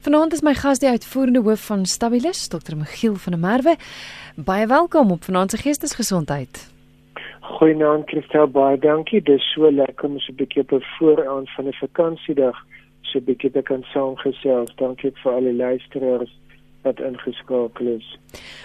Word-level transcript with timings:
Vanaand 0.00 0.32
is 0.32 0.40
my 0.40 0.54
gas 0.56 0.78
die 0.80 0.88
uitvoerende 0.88 1.42
hoof 1.44 1.66
van 1.68 1.82
Stabilis, 1.84 2.46
Dr. 2.48 2.72
Michiel 2.76 3.18
van 3.20 3.34
der 3.34 3.40
Merwe. 3.40 3.74
Baie 4.36 4.66
welkom 4.66 5.10
op 5.10 5.24
Vanaand 5.24 5.50
se 5.50 5.58
Geestesgesondheid. 5.60 6.60
Goeienaand 7.40 8.08
Christel, 8.08 8.48
baie 8.48 8.78
dankie. 8.78 9.20
Dit 9.22 9.36
is 9.36 9.50
so 9.52 9.70
lekker 9.70 10.08
om 10.08 10.18
so 10.18 10.32
'n 10.32 10.36
bietjie 10.36 10.62
op 10.62 10.72
'n 10.72 10.86
vooraand 10.96 11.50
van 11.50 11.66
'n 11.66 11.72
vakansiedag 11.72 12.56
so 13.02 13.18
'n 13.18 13.24
bietjie 13.24 13.50
te 13.50 13.62
kan 13.62 13.82
saamgesels. 13.92 14.74
Dankie 14.76 15.12
vir 15.22 15.32
al 15.32 15.40
die 15.40 15.54
luisteraars 15.54 16.32
wat 16.82 17.00
ingeskakel 17.00 17.86
is. 17.96 18.06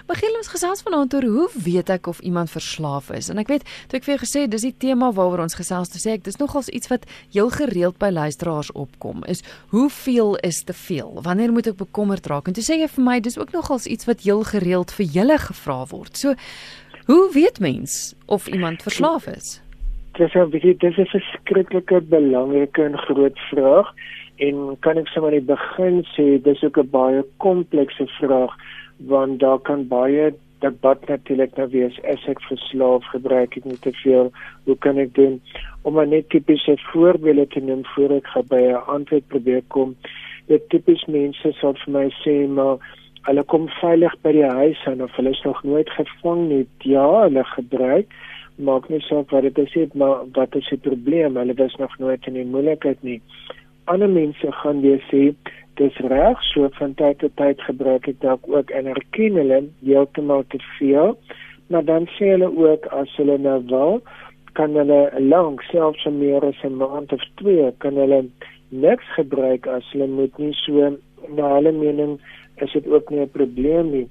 Begin 0.07 0.37
ons 0.39 0.49
gesels 0.51 0.83
vanaand 0.85 1.13
oor 1.17 1.25
hoe 1.35 1.47
weet 1.65 1.89
ek 1.89 2.07
of 2.07 2.19
iemand 2.19 2.51
verslaaf 2.51 3.09
is? 3.15 3.29
En 3.33 3.41
ek 3.41 3.49
weet, 3.51 3.65
toe 3.89 3.99
ek 3.99 4.07
vir 4.07 4.15
jou 4.15 4.21
gesê 4.23 4.45
dis 4.51 4.67
die 4.67 4.75
tema 4.85 5.11
waaroor 5.15 5.43
ons 5.45 5.57
gesels, 5.57 5.91
toe 5.91 6.01
sê 6.01 6.15
ek 6.15 6.23
dis 6.27 6.39
nogals 6.39 6.69
iets 6.69 6.91
wat 6.91 7.07
heel 7.33 7.51
gereeld 7.53 7.99
by 7.99 8.11
luisteraars 8.15 8.71
opkom, 8.71 9.25
is 9.31 9.43
hoeveel 9.73 10.35
is 10.47 10.63
te 10.63 10.75
veel? 10.85 11.19
Wanneer 11.25 11.51
moet 11.55 11.71
ek 11.73 11.81
bekommerd 11.81 12.27
raak? 12.31 12.47
En 12.47 12.55
toe 12.55 12.63
sê 12.65 12.79
jy 12.79 12.89
vir 12.95 13.07
my 13.09 13.19
dis 13.19 13.39
ook 13.39 13.53
nogals 13.55 13.89
iets 13.89 14.07
wat 14.09 14.23
heel 14.23 14.45
gereeld 14.47 14.95
vir 14.95 15.05
julle 15.19 15.39
gevra 15.49 15.81
word. 15.91 16.15
So, 16.17 16.35
hoe 17.05 17.23
weet 17.33 17.59
mens 17.59 18.15
of 18.25 18.47
iemand 18.47 18.81
verslaaf 18.81 19.27
is? 19.27 19.59
Dis 20.15 20.33
'n 20.33 20.49
dis 20.49 20.97
'n 20.97 21.11
verskriklike 21.11 22.01
belangrike 22.01 22.83
en 22.83 22.97
groot 22.97 23.39
vraag 23.51 23.91
en 24.37 24.77
kan 24.79 24.97
ek 24.97 25.07
sommer 25.13 25.31
net 25.31 25.45
begin 25.47 26.01
sê 26.15 26.25
dis 26.43 26.63
ook 26.63 26.77
'n 26.77 26.89
baie 26.91 27.21
komplekse 27.37 28.07
vraag 28.19 28.51
want 28.97 29.39
daar 29.39 29.59
kan 29.59 29.87
baie 29.87 30.33
debat 30.59 31.07
natuurlik 31.07 31.55
nou 31.57 31.67
wees 31.69 31.95
as 32.11 32.27
ek 32.31 32.41
verslaaf 32.49 33.03
gebruik 33.13 33.57
ek 33.57 33.65
nie 33.65 33.79
te 33.85 33.91
veel 34.03 34.31
hoe 34.65 34.77
kan 34.85 34.97
ek 34.97 35.13
doen? 35.15 35.41
Om 35.83 35.99
net 36.09 36.29
tipiese 36.29 36.77
voorbeelde 36.91 37.47
te 37.47 37.59
noem 37.59 37.83
voor 37.93 38.15
ek 38.17 38.29
by 38.49 38.61
'n 38.71 38.85
antwoord 38.95 39.27
probeer 39.27 39.63
kom. 39.67 39.95
Dit 40.47 40.69
tipies 40.69 41.05
mense 41.05 41.51
sal 41.59 41.73
vir 41.73 41.91
my 41.97 42.07
sê 42.23 42.47
maar 42.47 42.77
hulle 43.27 43.43
kom 43.43 43.67
veilig 43.81 44.15
by 44.21 44.31
die 44.31 44.49
huis 44.61 44.81
en 44.85 45.03
of 45.03 45.15
hulle 45.17 45.29
is 45.29 45.43
nog 45.43 45.63
nooit 45.63 45.89
gevang 45.89 46.47
nie. 46.49 46.65
Ja 46.79 47.23
hulle 47.23 47.43
gebruik 47.43 48.07
maak 48.57 48.89
nie 48.89 49.01
saak 49.01 49.31
wat 49.31 49.43
dit 49.43 49.57
is 49.57 49.93
maar 49.93 50.23
wat 50.33 50.55
is 50.55 50.69
die 50.69 50.77
probleem? 50.77 51.35
Hulle 51.35 51.53
was 51.53 51.75
nog 51.75 51.99
nooit 51.99 52.27
in 52.27 52.33
die 52.33 52.45
moeilikheid 52.45 53.03
nie 53.03 53.21
ander 53.93 54.09
mense 54.09 54.51
gaan 54.61 54.81
weer 54.81 55.01
sê 55.11 55.23
dis 55.79 55.97
reg 56.11 56.43
so 56.51 56.69
van 56.79 56.93
tyd 57.01 57.19
tot 57.23 57.35
tyd 57.41 57.61
gebruik 57.67 58.07
ek 58.07 58.21
dalk 58.21 58.47
ook 58.47 58.71
en 58.71 58.91
erken 58.93 59.41
hulle 59.41 59.59
heeltemal 59.83 60.43
te 60.53 60.61
veel 60.77 61.17
maar 61.69 61.85
dan 61.85 62.07
sê 62.17 62.31
hulle 62.35 62.51
ook 62.67 62.85
as 63.01 63.15
hulle 63.19 63.37
nou 63.47 63.59
wil 63.71 64.01
kan 64.59 64.75
hulle 64.79 65.01
lank 65.19 65.61
selfs 65.71 66.05
meer 66.19 66.45
as 66.51 66.61
'n 66.63 66.77
maand 66.81 67.11
of 67.13 67.23
twee 67.41 67.71
kan 67.83 67.95
hulle 68.03 68.21
niks 68.69 69.07
gebruik 69.15 69.67
as 69.67 69.91
hulle 69.91 70.07
moet 70.07 70.37
nie 70.37 70.53
so 70.63 70.95
na 71.37 71.53
hulle 71.55 71.71
mening 71.71 72.19
is 72.63 72.71
dit 72.71 72.87
ook 72.87 73.09
nie 73.09 73.19
'n 73.19 73.29
probleem 73.29 73.91
nie. 73.91 74.07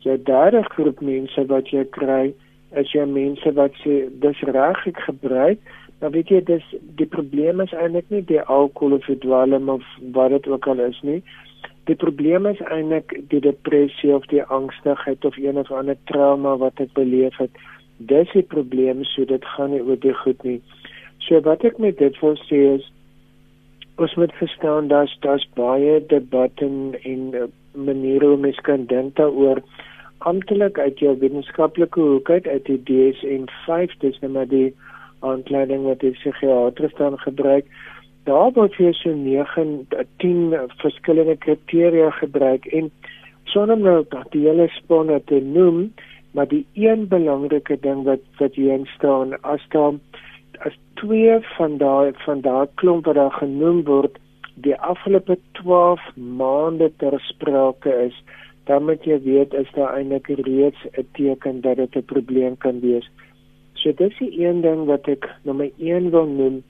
Jy 0.00 0.22
derde 0.22 0.62
groep 0.62 1.00
mense 1.00 1.46
wat 1.46 1.68
jy 1.68 1.84
kry 1.84 2.34
is 2.76 2.92
jy 2.92 3.04
mense 3.06 3.52
wat 3.52 3.72
sê 3.84 4.08
dis 4.20 4.40
reg 4.40 4.86
ek 4.86 4.98
gebruik 4.98 5.58
Nou 6.04 6.10
weet 6.12 6.28
jy 6.28 6.42
dis 6.44 6.64
die 6.98 7.06
probleem 7.08 7.62
is 7.64 7.70
eintlik 7.72 8.10
nie 8.12 8.20
die 8.28 8.42
alkohol 8.52 8.98
of 8.98 9.06
die 9.08 9.16
dwelm 9.22 9.70
of 9.72 9.84
wat 10.12 10.34
dit 10.34 10.48
ook 10.52 10.66
al 10.68 10.82
is 10.84 10.98
nie. 11.00 11.22
Die 11.88 11.96
probleem 11.96 12.44
is 12.50 12.60
eintlik 12.66 13.14
die 13.30 13.40
depressie 13.46 14.12
of 14.12 14.26
die 14.28 14.42
angstigheid 14.52 15.24
of 15.24 15.38
een 15.40 15.56
of 15.62 15.72
ander 15.72 15.96
trauma 16.12 16.58
wat 16.60 16.84
ek 16.84 16.92
beleef 17.00 17.40
het. 17.40 17.56
Dis 18.12 18.28
die 18.36 18.44
probleem, 18.44 19.00
so 19.14 19.24
dit 19.24 19.48
gaan 19.54 19.72
nie 19.72 19.80
oor 19.80 19.96
die 20.04 20.12
goed 20.20 20.44
nie. 20.44 20.58
So 21.24 21.40
wat 21.48 21.64
ek 21.64 21.80
met 21.80 21.96
dit 22.04 22.20
wil 22.20 22.36
sê 22.44 22.60
is 22.74 22.92
ons 23.96 24.20
moet 24.20 24.36
verstaan 24.44 24.92
dat 24.92 25.08
daar's 25.24 25.48
baie 25.56 26.02
debatte 26.12 26.68
en, 26.68 26.98
en 27.00 27.28
uh, 27.32 27.48
maniere 27.72 28.34
hoe 28.34 28.44
mens 28.44 28.60
kan 28.68 28.84
dink 28.92 29.16
daaroor 29.16 29.64
amptelik 30.28 30.76
uit 30.78 31.00
jou 31.00 31.16
wetenskaplike 31.20 32.00
hoek 32.00 32.28
uit 32.30 32.46
uit 32.46 32.68
die 32.68 32.82
DSM-5 32.90 34.02
dis 34.04 34.20
nou 34.20 34.36
maar 34.36 34.50
die 34.52 34.74
aankleding 35.30 35.84
wat 35.88 36.00
die 36.00 36.12
psigiaters 36.16 36.94
dan 37.00 37.18
gebruik. 37.18 37.68
Daar 38.28 38.52
word 38.56 38.74
vir 38.80 38.94
so 38.94 39.12
9 39.12 39.86
10 40.22 40.54
verskillende 40.82 41.36
kriteria 41.36 42.10
gebruik 42.20 42.66
en 42.66 42.90
sonder 43.52 43.78
nou 43.78 44.04
dat 44.10 44.30
die 44.32 44.46
hele 44.48 44.68
spanne 44.78 45.20
te 45.30 45.40
noem, 45.40 45.92
maar 46.32 46.48
die 46.48 46.64
een 46.74 47.08
belangrike 47.08 47.76
ding 47.80 48.04
wat 48.08 48.24
wat 48.40 48.54
hier 48.54 48.86
staan 48.96 49.36
as 49.42 49.64
daar 49.76 49.98
as 50.66 50.76
twee 51.00 51.38
van 51.56 51.78
daai 51.78 52.12
van 52.24 52.40
daai 52.40 52.66
klomp 52.80 53.06
wat 53.10 53.20
daar 53.20 53.36
genoem 53.42 53.82
word 53.84 54.18
die 54.54 54.76
afgelope 54.76 55.36
12 55.58 56.00
maande 56.14 56.90
ter 57.02 57.18
sprake 57.28 57.90
is, 58.06 58.16
dan 58.64 58.86
moet 58.86 59.04
jy 59.04 59.18
weet 59.24 59.54
is 59.54 59.70
daar 59.74 59.96
eintlik 59.98 60.28
reeds 60.46 60.80
'n 60.92 61.06
teken 61.18 61.60
dat 61.60 61.76
dit 61.76 61.96
'n 61.96 62.04
probleem 62.12 62.56
kan 62.56 62.80
wees. 62.80 63.10
So 63.84 63.92
dis 63.92 64.14
die 64.16 64.32
een 64.40 64.62
ding 64.64 64.86
wat 64.88 65.08
ek 65.12 65.26
nommer 65.44 65.68
1 65.76 66.06
wil 66.14 66.24
noem. 66.24 66.62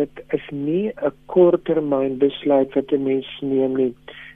Dit 0.00 0.20
is 0.32 0.44
nie 0.50 0.92
'n 0.96 1.12
korttermyn 1.32 2.16
besluit 2.18 2.72
wat 2.74 2.92
'n 2.92 3.04
mens 3.04 3.28
neem 3.40 3.76
nie. 3.76 3.92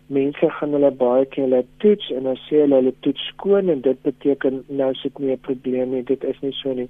Mense 0.06 0.50
gaan 0.50 0.72
hulle 0.76 0.90
baie 0.90 1.24
keer 1.24 1.44
hulle 1.44 1.64
toets 1.78 2.10
en 2.10 2.22
dan 2.28 2.36
sê 2.36 2.60
hulle 2.60 2.74
hulle 2.80 2.94
toets 3.00 3.26
skoon 3.28 3.68
en 3.68 3.80
dit 3.80 4.02
beteken 4.02 4.64
nou 4.68 4.90
is 4.90 5.02
dit 5.02 5.18
nie 5.18 5.32
'n 5.32 5.46
probleem 5.48 5.90
nie. 5.90 6.02
Dit 6.02 6.24
is 6.24 6.40
nie 6.40 6.52
so 6.52 6.72
nie. 6.72 6.88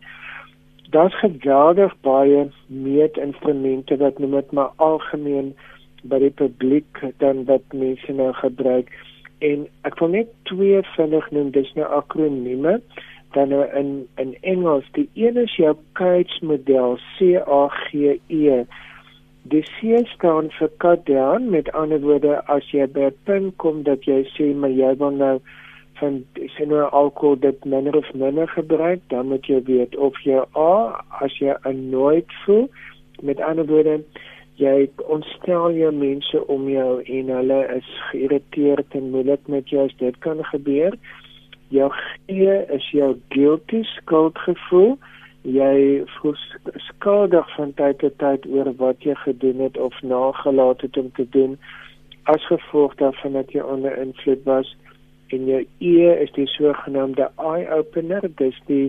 Daar's 0.91 1.19
geweldig 1.21 1.95
baie 2.01 2.51
meetinstrumente 2.67 3.97
wat 3.97 4.19
noem 4.19 4.31
dit 4.31 4.53
maar 4.53 4.73
algemeen 4.77 5.55
by 6.03 6.19
die 6.19 6.35
publiek 6.35 6.99
dan 7.19 7.45
wat 7.45 7.63
mense 7.73 8.13
nou 8.13 8.33
gebruik. 8.33 8.91
En 9.39 9.69
ek 9.83 9.99
wil 9.99 10.09
net 10.09 10.29
twee 10.43 10.83
vinnig 10.83 11.31
noem, 11.31 11.51
dis 11.51 11.73
nou 11.75 11.87
akronieme 11.87 12.81
dan 13.33 13.49
nou 13.49 13.65
in 13.77 14.09
in 14.17 14.37
Engels 14.41 14.85
die 14.93 15.09
een 15.15 15.37
is 15.37 15.57
jou 15.57 15.77
CAGE 15.93 16.45
model 16.45 16.99
C 17.17 17.37
A 17.37 17.69
G 17.69 18.19
E. 18.27 18.65
Die 19.43 19.63
C 19.63 20.03
staan 20.15 20.51
vir 20.59 20.71
cut 20.77 21.07
down 21.07 21.51
met 21.51 21.73
ander 21.73 22.01
woorde 22.01 22.41
as 22.47 22.71
jy 22.73 22.87
by 22.87 23.09
'n 23.11 23.17
punt 23.25 23.57
kom 23.57 23.83
dat 23.83 24.05
jy 24.05 24.25
sê 24.37 24.55
maar 24.55 24.71
jy 24.71 24.97
wil 24.97 25.11
nou 25.11 25.41
van 26.01 26.25
sien 26.57 26.69
nou 26.69 26.89
alkohol 26.91 27.39
dit 27.39 27.65
minder 27.65 27.97
of 27.97 28.15
minder 28.15 28.49
gebruik 28.49 29.01
dan 29.09 29.29
moet 29.29 29.47
jy 29.47 29.63
weet 29.65 29.97
of 29.97 30.19
jy 30.25 30.43
A 30.55 31.05
as 31.21 31.39
jy 31.39 31.55
nooit 31.73 32.27
voel 32.45 32.69
met 33.23 33.41
ander 33.41 33.67
woorde 33.67 34.01
jy 34.59 34.89
ontstel 35.07 35.73
jou 35.79 35.93
mense 35.95 36.47
om 36.47 36.69
jou 36.71 36.91
en 37.03 37.33
hulle 37.39 37.59
is 37.77 37.89
geïrriteerd 38.11 38.95
en 38.99 39.11
moeilik 39.15 39.47
met 39.47 39.71
jou 39.71 39.85
as 39.87 39.97
dit 40.03 40.19
kan 40.25 40.45
gebeur 40.53 40.97
jou 41.69 41.91
gee 41.93 42.57
is 42.75 42.91
jou 42.91 43.17
guilty 43.29 43.83
skuldgevoel. 43.83 44.99
Jy 45.43 46.05
voel 46.19 46.35
skuldig 46.89 47.55
van 47.57 47.75
tyd 47.75 47.99
tot 47.99 48.19
tyd 48.19 48.47
oor 48.47 48.73
wat 48.77 49.03
jy 49.03 49.15
gedoen 49.15 49.61
het 49.65 49.79
of 49.79 49.95
nagelaat 50.03 50.81
het 50.81 50.97
om 50.97 51.13
te 51.13 51.29
doen 51.31 51.59
as 52.29 52.47
gevolg 52.47 52.95
daarvan 52.95 53.33
dat 53.33 53.53
jy 53.53 53.61
onder 53.61 53.97
invloed 53.97 54.43
was 54.45 54.77
en 55.33 55.47
jou 55.49 55.63
e 55.79 56.09
is 56.25 56.33
die 56.37 56.47
sogenaamde 56.47 57.31
eye 57.37 57.65
opener 57.73 58.27
dis 58.41 58.59
die 58.69 58.89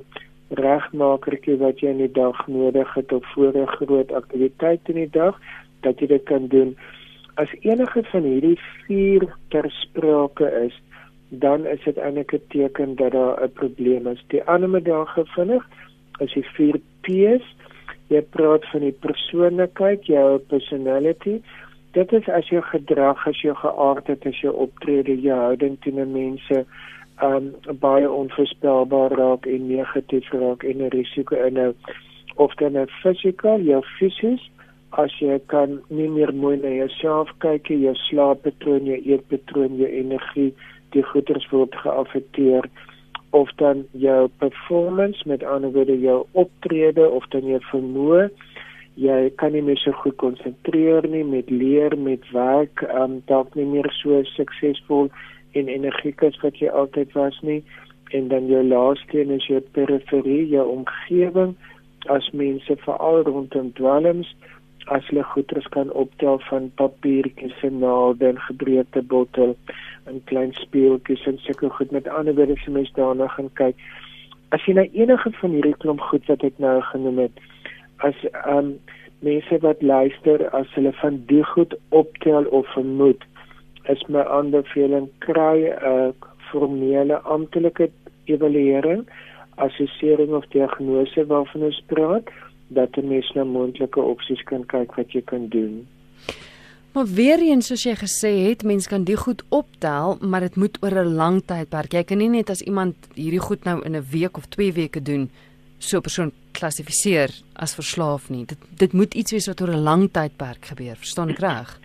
regmakertjie 0.60 1.56
wat 1.62 1.80
jy 1.80 1.94
in 1.94 2.02
die 2.04 2.12
dag 2.18 2.42
nodig 2.52 2.92
het 2.98 3.14
op 3.16 3.26
voor 3.34 3.56
'n 3.56 3.76
groot 3.80 4.12
aktiwiteit 4.12 4.92
in 4.92 5.00
die 5.04 5.12
dag 5.12 5.40
dat 5.82 6.00
jy 6.00 6.08
dit 6.08 6.24
kan 6.24 6.48
doen. 6.48 6.76
As 7.36 7.52
enige 7.62 8.04
van 8.04 8.24
hierdie 8.24 8.60
vier 8.86 9.28
ter 9.50 9.72
sprake 9.72 10.52
is 10.66 10.76
dan 11.30 11.66
is 11.66 11.84
dit 11.84 11.98
eintlik 11.98 12.34
'n 12.34 12.42
teken 12.48 12.96
dat 12.96 13.12
daar 13.12 13.44
'n 13.44 13.52
probleem 13.52 14.08
is. 14.08 14.24
Die 14.28 14.44
ander 14.44 14.70
model 14.70 15.06
gevinnig 15.06 15.68
is 16.20 16.34
die 16.34 16.46
4 16.46 16.80
P's. 17.02 17.46
Jy 18.08 18.22
praat 18.22 18.66
van 18.70 18.80
die 18.80 18.98
persoonlikheid, 19.00 20.06
jou 20.06 20.38
personality. 20.38 21.42
Dit 21.92 22.14
is 22.14 22.30
as 22.30 22.48
jou 22.48 22.62
gedrag, 22.62 23.28
as 23.28 23.42
jou 23.42 23.56
geaardheid, 23.56 24.26
as 24.26 24.40
jou 24.40 24.54
optrede, 24.56 25.22
jou 25.22 25.40
houding 25.40 25.78
teenoor 25.80 26.08
mense 26.08 26.66
um 27.22 27.56
baie 27.80 28.12
onvoorspelbaar 28.12 29.12
raak 29.12 29.46
en 29.46 29.68
negatief 29.68 30.30
raak 30.32 30.64
en 30.64 30.78
'n 30.78 30.90
risiko 30.90 31.36
inhou 31.36 31.74
of 32.36 32.54
dan 32.56 32.78
'n 32.78 32.88
fisikaal, 32.88 33.60
jou 33.60 33.82
fisies 33.98 34.50
as 34.90 35.14
jy 35.20 35.40
kan 35.48 35.82
nie 35.90 36.08
meer 36.10 36.34
mooi 36.34 36.58
na 36.58 36.70
jouself 36.70 37.30
kyk 37.44 37.70
nie, 37.70 37.80
jou 37.86 37.96
slaappatroon, 37.96 38.86
jou 38.86 38.98
eetpatroon, 38.98 39.78
jou 39.78 39.90
energie 39.90 40.54
die 40.96 41.04
goeders 41.04 41.50
word 41.52 41.76
geaffekteer 41.84 42.70
of 43.38 43.52
dan 43.62 43.86
jou 43.92 44.28
performance 44.42 45.28
met 45.30 45.44
ander 45.44 45.72
woorde 45.72 46.00
jou 46.00 46.24
optrede 46.32 47.10
of 47.10 47.28
dan 47.36 47.46
jou 47.46 47.62
vermoë 47.72 48.30
jy 49.00 49.30
kan 49.40 49.54
nie 49.56 49.62
meer 49.64 49.80
so 49.80 49.96
goed 50.02 50.18
konsentreer 50.20 51.06
nie 51.08 51.24
met 51.24 51.52
leer 51.52 51.96
met 51.98 52.26
werk 52.36 52.82
um 53.02 53.22
dalk 53.32 53.54
nie 53.56 53.68
meer 53.68 53.88
so 54.02 54.24
suksesvol 54.36 55.08
en 55.58 55.72
energiek 55.72 56.24
as 56.28 56.38
wat 56.44 56.60
jy 56.62 56.70
altyd 56.82 57.14
was 57.18 57.38
nie. 57.42 57.62
En 58.14 58.28
dan 58.28 58.50
jou 58.50 58.62
laaste 58.66 59.22
een 59.22 59.32
is 59.32 59.48
jou 59.48 59.62
periferie 59.78 60.50
jou 60.52 60.66
omgewing 60.74 61.56
as 62.08 62.30
mense 62.34 62.76
veral 62.84 63.24
rondom 63.28 63.72
dwelms 63.78 64.34
as 64.96 65.08
hulle 65.12 65.24
goeders 65.32 65.68
kan 65.76 65.92
optel 66.04 66.40
van 66.50 66.72
papiertjies 66.82 67.64
en 67.68 67.80
naalde 67.80 68.28
en 68.28 68.40
gebreekte 68.50 69.02
bottel 69.02 69.56
en 70.10 70.22
klein 70.32 70.54
speeltjies 70.54 71.26
en 71.30 71.38
sulke 71.46 71.70
goed. 71.70 71.92
Met 71.92 72.08
ander 72.08 72.36
woorde 72.36 72.58
as 72.58 72.66
jy 72.66 72.74
mens 72.78 72.94
daarna 72.98 73.28
gaan 73.36 73.52
kyk 73.62 73.76
as 74.56 74.66
jy 74.66 74.74
na 74.78 74.86
enige 74.98 75.32
van 75.38 75.54
hierdie 75.54 75.78
klomp 75.82 76.02
goed 76.10 76.26
wat 76.30 76.44
ek 76.48 76.58
nou 76.64 76.80
genoem 76.90 77.22
het 77.28 77.42
as 78.08 78.18
um 78.56 78.74
mense 79.26 79.60
wat 79.66 79.82
luister 79.84 80.46
as 80.58 80.70
hulle 80.78 80.94
van 81.02 81.20
die 81.30 81.44
goed 81.52 81.76
optel 82.02 82.48
of 82.60 82.70
vermoed 82.74 83.26
is 83.94 84.02
my 84.16 84.24
aanbeveling 84.38 85.10
kry 85.26 85.70
'n 85.70 85.90
uh, 85.92 86.12
formele 86.50 87.20
amptelike 87.36 87.90
evaluering 88.26 89.06
assessering 89.68 90.34
of 90.40 90.48
diagnose 90.56 91.26
waarvan 91.34 91.68
ons 91.70 91.82
praat 91.94 92.34
dat 92.70 92.98
'n 92.98 93.08
mens 93.08 93.32
na 93.34 93.44
moontlike 93.44 94.02
opsies 94.02 94.44
kan 94.44 94.66
kyk 94.66 94.96
wat 94.96 95.12
jy 95.12 95.22
kan 95.22 95.48
doen. 95.48 95.88
Maar 96.94 97.06
weer 97.06 97.40
eens 97.40 97.68
soos 97.68 97.84
jy 97.84 97.96
gesê 97.96 98.32
het, 98.50 98.64
mens 98.64 98.88
kan 98.88 99.04
die 99.04 99.18
goed 99.18 99.44
optel, 99.50 100.18
maar 100.22 100.40
dit 100.40 100.56
moet 100.56 100.78
oor 100.82 100.96
'n 101.04 101.16
lang 101.16 101.42
tydperk. 101.46 101.94
Jy 101.94 102.04
kan 102.04 102.18
nie 102.18 102.30
net 102.30 102.50
as 102.50 102.62
iemand 102.62 102.96
hierdie 103.14 103.40
goed 103.40 103.64
nou 103.64 103.84
in 103.86 103.96
'n 103.96 104.06
week 104.12 104.38
of 104.38 104.46
2 104.46 104.74
weke 104.74 105.02
doen, 105.02 105.30
so 105.78 105.98
'n 105.98 106.02
persoon 106.02 106.32
klassifiseer 106.52 107.30
as 107.54 107.76
verslaaf 107.76 108.30
nie. 108.30 108.46
Dit 108.46 108.58
dit 108.78 108.94
moet 108.94 109.14
iets 109.14 109.32
wees 109.32 109.48
wat 109.48 109.62
oor 109.62 109.70
'n 109.70 109.84
lang 109.84 110.12
tydperk 110.12 110.66
gebeur. 110.66 110.96
Verstaan 110.96 111.30
ek 111.30 111.40
reg? 111.40 111.80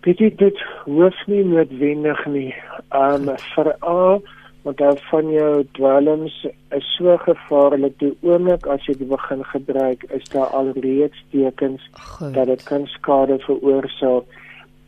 Dit 0.00 0.18
dit 0.38 0.58
hoef 0.84 1.26
nie 1.26 1.44
noodwendig 1.44 2.26
nie. 2.26 2.54
Um 2.90 3.36
veral 3.36 4.22
want 4.62 4.78
daar 4.78 4.98
van 5.10 5.30
jou 5.30 5.64
dwelms 5.72 6.46
is 6.68 6.88
so 6.96 7.16
gevaarlik 7.16 7.98
die 7.98 8.12
oomblik 8.20 8.66
as 8.66 8.84
jy 8.86 8.96
dit 8.98 9.08
begin 9.08 9.44
gebruik 9.52 10.04
is 10.16 10.26
daar 10.34 10.52
alreeds 10.60 11.24
tekens 11.32 11.86
Goed. 11.92 12.34
dat 12.34 12.46
dit 12.52 12.62
kan 12.68 12.86
skade 12.96 13.38
veroorsaak 13.46 14.36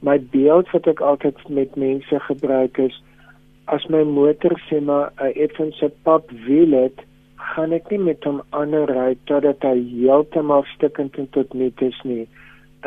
my 0.01 0.19
beeld 0.35 0.71
wat 0.75 0.87
ek 0.93 1.01
altyd 1.01 1.41
met 1.49 1.77
mense 1.77 2.21
gebruik 2.29 2.79
is 2.85 3.01
as 3.77 3.87
my 3.95 4.03
motor 4.05 4.59
sê 4.69 4.81
maar 4.81 5.13
'n 5.17 5.33
effense 5.47 5.91
pap 6.03 6.31
wiel 6.47 6.77
het 6.83 7.05
gaan 7.55 7.73
ek 7.73 7.91
nie 7.91 7.99
met 7.99 8.25
hom 8.25 8.43
aanry 8.51 9.17
totdat 9.31 9.63
hy 9.63 9.79
heeltemal 9.97 10.65
stukkend 10.75 11.19
en 11.19 11.29
tot 11.37 11.55
niks 11.55 11.83
is 11.91 12.01
nie 12.05 12.27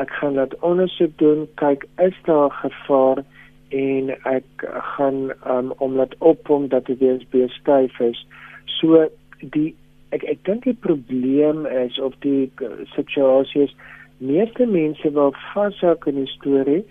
ek 0.03 0.11
gaan 0.19 0.35
dit 0.41 0.59
ondersoek 0.69 1.17
doen 1.17 1.47
kyk 1.61 1.87
is 2.07 2.17
daar 2.29 2.51
gevaar 2.61 3.23
en 3.69 4.11
ek 4.23 4.65
gaan 4.95 5.31
um, 5.47 5.73
omdat 5.77 6.15
ophom 6.19 6.67
dat 6.67 6.85
dit 6.85 6.99
weer 6.99 7.25
weer 7.31 7.49
styf 7.49 7.99
is. 7.99 8.27
So 8.65 9.09
die 9.39 9.75
ek 10.09 10.23
ek 10.23 10.43
dink 10.45 10.63
die 10.63 10.77
probleem 10.87 11.65
is 11.65 11.99
of 11.99 12.13
die 12.19 12.51
situasie 12.95 13.65
is 13.65 13.75
meeste 14.17 14.65
mense 14.65 15.11
wil 15.11 15.33
vashou 15.53 15.95
in 16.05 16.21
die 16.23 16.31
storie 16.37 16.83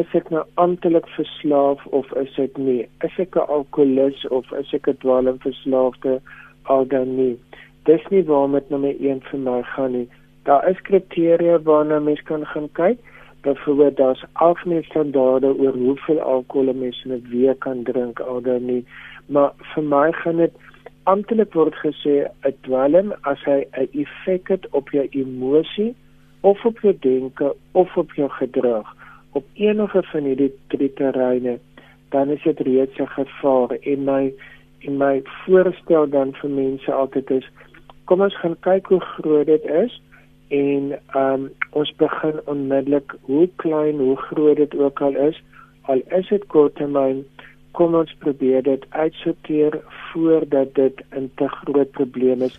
is 0.00 0.14
ek 0.18 0.30
nou 0.34 0.42
amptelik 0.58 1.06
verslaaf 1.14 1.82
of 1.94 2.08
is 2.18 2.38
ek 2.42 2.56
nie? 2.58 2.82
Is 3.06 3.18
ek 3.18 3.36
'n 3.36 3.46
alkolikus 3.56 4.24
of 4.30 4.50
is 4.58 4.72
ek 4.74 4.88
'n 4.88 4.98
dwelmverslaafde 5.04 6.20
al 6.64 6.86
dan 6.86 7.16
nie? 7.16 7.36
Dis 7.84 8.02
nie 8.10 8.24
waar 8.24 8.48
met 8.48 8.70
nommer 8.70 8.94
1 8.98 9.20
vir 9.30 9.38
my 9.38 9.62
gaan 9.62 9.92
nie. 9.92 10.08
Daar 10.44 10.68
is 10.68 10.80
kriteria 10.82 11.58
waarna 11.62 12.00
mens 12.00 12.22
kan 12.22 12.46
gaan 12.46 12.68
kyk 12.72 12.98
byvoorbeeld 13.44 13.96
daar's 13.96 14.24
algemene 14.32 14.82
standaarde 14.82 15.50
oor 15.56 15.76
hoeveel 15.84 16.20
alkohol 16.20 16.72
'n 16.72 16.78
mens 16.78 17.04
in 17.04 17.12
'n 17.12 17.26
week 17.30 17.58
kan 17.58 17.82
drink 17.82 18.20
alder 18.20 18.60
nie. 18.60 18.84
Maar 19.26 19.52
vir 19.74 19.82
my 19.82 20.12
gaan 20.12 20.36
dit 20.36 20.54
amptelik 21.02 21.52
word 21.52 21.74
gesê 21.74 22.14
'n 22.48 22.56
dwelm 22.66 23.12
as 23.20 23.40
hy 23.44 23.60
'n 23.72 23.88
effek 24.02 24.48
het 24.48 24.64
op 24.70 24.90
jou 24.90 25.06
emosie 25.10 25.94
of 26.40 26.64
op 26.64 26.80
jou 26.80 26.96
denke 27.00 27.54
of 27.72 27.96
op 27.96 28.12
jou 28.12 28.30
gedrag 28.30 28.86
op 29.32 29.44
enige 29.54 30.02
van 30.02 30.24
hierdie 30.24 30.52
drie 30.66 30.92
terreine 30.92 31.58
dan 32.08 32.28
is 32.30 32.42
dit 32.42 32.60
reeds 32.60 32.98
'n 32.98 33.06
gevaar. 33.06 33.70
En 33.70 34.04
my 34.04 34.34
en 34.78 34.96
my 34.96 35.22
voorstel 35.24 36.08
dan 36.08 36.34
vir 36.34 36.50
mense 36.50 36.92
altyd 36.92 37.30
is 37.30 37.48
kom 38.04 38.20
ons 38.20 38.36
gaan 38.36 38.56
kyk 38.60 38.86
hoe 38.86 39.00
groot 39.00 39.46
dit 39.46 39.64
is 39.64 40.02
en 40.48 40.98
um, 41.16 41.50
ons 41.70 41.94
begin 41.96 42.40
onmiddellik 42.44 43.14
hoe 43.20 43.48
klein 43.56 43.98
hoe 43.98 44.16
groot 44.16 44.56
dit 44.56 44.76
ook 44.76 45.00
al 45.00 45.16
is 45.16 45.42
al 45.82 46.00
is 46.18 46.28
dit 46.28 46.46
korttermyn 46.46 47.24
kom 47.72 47.94
ons 47.94 48.14
probeer 48.22 48.62
dit 48.62 48.86
uitsorteer 48.90 49.80
voordat 50.12 50.74
dit 50.74 51.02
'n 51.10 51.30
te 51.34 51.48
groot 51.48 51.90
probleem 51.90 52.42
is 52.42 52.58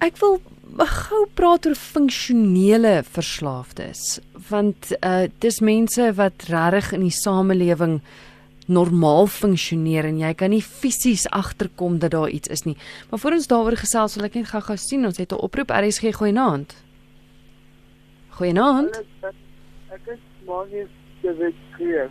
Ek 0.00 0.16
wil 0.20 0.40
gou 0.88 1.26
praat 1.36 1.66
oor 1.68 1.76
funksionele 1.76 3.02
verslaafdes 3.04 4.20
want 4.48 4.92
uh 5.04 5.28
dis 5.44 5.60
mense 5.60 6.06
wat 6.16 6.46
regtig 6.48 6.94
in 6.96 7.04
die 7.04 7.14
samelewing 7.14 8.00
normaal 8.70 9.26
funksioneer 9.26 10.06
en 10.08 10.20
jy 10.22 10.30
kan 10.38 10.54
nie 10.54 10.62
fisies 10.62 11.26
agterkom 11.34 11.98
dat 11.98 12.14
daar 12.14 12.30
iets 12.30 12.48
is 12.48 12.64
nie. 12.64 12.76
Maar 13.10 13.18
voor 13.18 13.36
ons 13.38 13.50
daaroor 13.50 13.76
gesels, 13.76 14.14
wil 14.16 14.28
ek 14.28 14.38
net 14.38 14.50
gou-gou 14.52 14.76
sien 14.78 15.04
ons 15.04 15.18
het 15.18 15.32
'n 15.32 15.42
oproep 15.42 15.70
RSG 15.70 16.14
goeienaand. 16.14 16.74
Goeienaand. 18.38 19.02
Ek 19.90 20.06
is 20.06 20.20
Marius 20.46 20.88
de 21.22 21.34
Wet. 21.34 22.10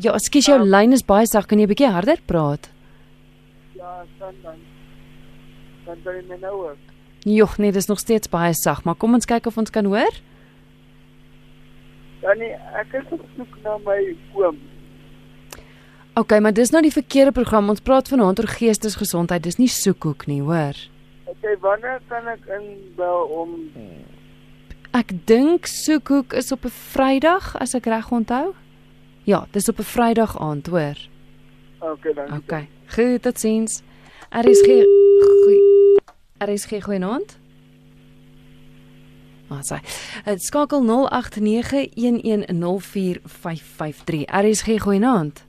Ja, 0.00 0.12
ekskuus 0.12 0.46
jou 0.46 0.60
um, 0.60 0.68
lyn 0.68 0.92
is 0.92 1.04
baie 1.04 1.26
sag, 1.26 1.46
kan 1.46 1.58
jy 1.58 1.64
'n 1.64 1.68
bietjie 1.68 1.90
harder 1.90 2.18
praat? 2.26 2.68
Ja, 3.76 4.04
dan 4.18 4.34
dan. 4.42 5.95
In 6.14 6.26
my 6.28 6.36
nou 6.40 6.54
hoor. 6.54 6.76
Jogg, 7.26 7.58
nee, 7.58 7.72
dis 7.72 7.86
nog 7.86 7.98
steeds 7.98 8.28
baie 8.28 8.54
sag, 8.54 8.84
maar 8.84 8.94
kom 8.94 9.14
ons 9.14 9.26
kyk 9.26 9.46
of 9.46 9.56
ons 9.58 9.70
kan 9.70 9.84
hoor. 9.84 10.20
Ja 12.22 12.34
nee, 12.38 12.54
ek 12.78 12.94
is 13.00 13.08
op 13.10 13.22
soek 13.36 13.56
na 13.62 13.76
my 13.82 13.98
oom. 14.34 14.58
OK, 16.16 16.38
maar 16.40 16.54
dis 16.54 16.70
nou 16.70 16.80
die 16.82 16.94
verkeerde 16.94 17.32
program. 17.32 17.68
Ons 17.68 17.82
praat 17.84 18.08
vanaand 18.08 18.38
oor 18.40 18.48
geestesgesondheid. 18.48 19.42
Dis 19.44 19.58
nie 19.60 19.68
soekhoek 19.68 20.24
nie, 20.30 20.40
hoor. 20.40 20.78
OK, 21.28 21.44
wanneer 21.60 22.00
kan 22.08 22.30
ek 22.32 22.46
inbel 22.56 23.26
om 23.36 23.58
Ek 24.96 25.10
dink 25.28 25.66
soekhoek 25.68 26.32
is 26.32 26.52
op 26.54 26.64
'n 26.64 26.72
Vrydag 26.72 27.52
as 27.60 27.74
ek 27.74 27.86
reg 27.86 28.10
onthou. 28.10 28.54
Ja, 29.24 29.46
dis 29.52 29.68
op 29.68 29.78
'n 29.78 29.82
Vrydag 29.82 30.38
aand, 30.40 30.66
hoor. 30.66 30.96
OK, 31.80 32.14
dan. 32.14 32.36
OK. 32.36 32.64
Goed, 32.94 33.22
totsiens. 33.22 33.82
Er 34.30 34.48
is 34.48 34.60
geen 34.60 34.86
goeie 35.44 35.75
Er 36.38 36.48
is 36.48 36.64
geen 36.64 36.82
goeie 36.82 36.98
naand. 36.98 37.40
Maar 39.48 39.62
sê, 39.64 39.76
dit 40.24 40.42
skakel 40.42 40.82
0891104553. 40.84 40.88
Er 44.26 44.44
is 44.44 44.62
geen 44.62 44.80
goeie 44.80 44.98
naand. 44.98 45.46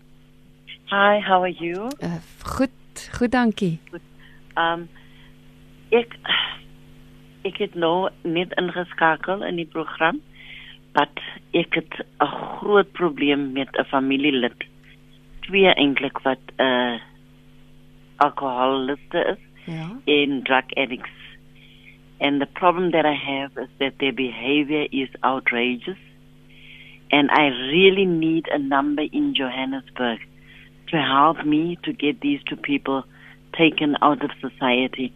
Hi, 0.88 1.20
how 1.20 1.42
are 1.44 1.52
you? 1.52 1.92
Uh, 2.00 2.16
goed, 2.44 3.10
goed, 3.12 3.32
dankie. 3.32 3.80
Um 4.56 4.90
ek 5.90 6.16
ek 7.48 7.58
het 7.64 7.76
nou 7.76 8.10
net 8.24 8.54
ingeskakel 8.60 9.44
in 9.44 9.56
die 9.60 9.68
program, 9.72 10.22
maar 10.96 11.10
ek 11.52 11.74
het 11.76 11.94
'n 12.20 12.32
groot 12.60 12.92
probleem 12.92 13.52
met 13.52 13.70
'n 13.76 13.84
familielid. 13.84 14.64
Twee 15.40 15.74
eintlik 15.74 16.20
wat 16.24 16.40
'n 16.58 16.62
uh, 16.64 17.00
alkoholiste 18.16 19.36
is 19.36 19.47
yeah. 19.68 19.98
in 20.08 20.44
drug 20.44 20.66
addicts. 20.76 21.10
And 22.20 22.42
the 22.42 22.48
problem 22.48 22.92
that 22.92 23.06
I 23.06 23.14
have 23.14 23.52
is 23.58 23.70
that 23.80 24.00
their 24.00 24.14
behavior 24.14 24.88
is 24.92 25.10
outrageous. 25.24 25.98
And 27.12 27.30
I 27.32 27.48
really 27.48 28.06
need 28.06 28.48
a 28.52 28.58
number 28.58 29.04
in 29.04 29.36
Johannesburg 29.36 30.20
to 30.88 30.98
help 30.98 31.46
me 31.46 31.78
to 31.84 31.94
get 31.94 32.22
these 32.22 32.42
two 32.44 32.56
people 32.56 33.04
taken 33.56 33.96
out 34.02 34.24
of 34.24 34.32
society 34.42 35.14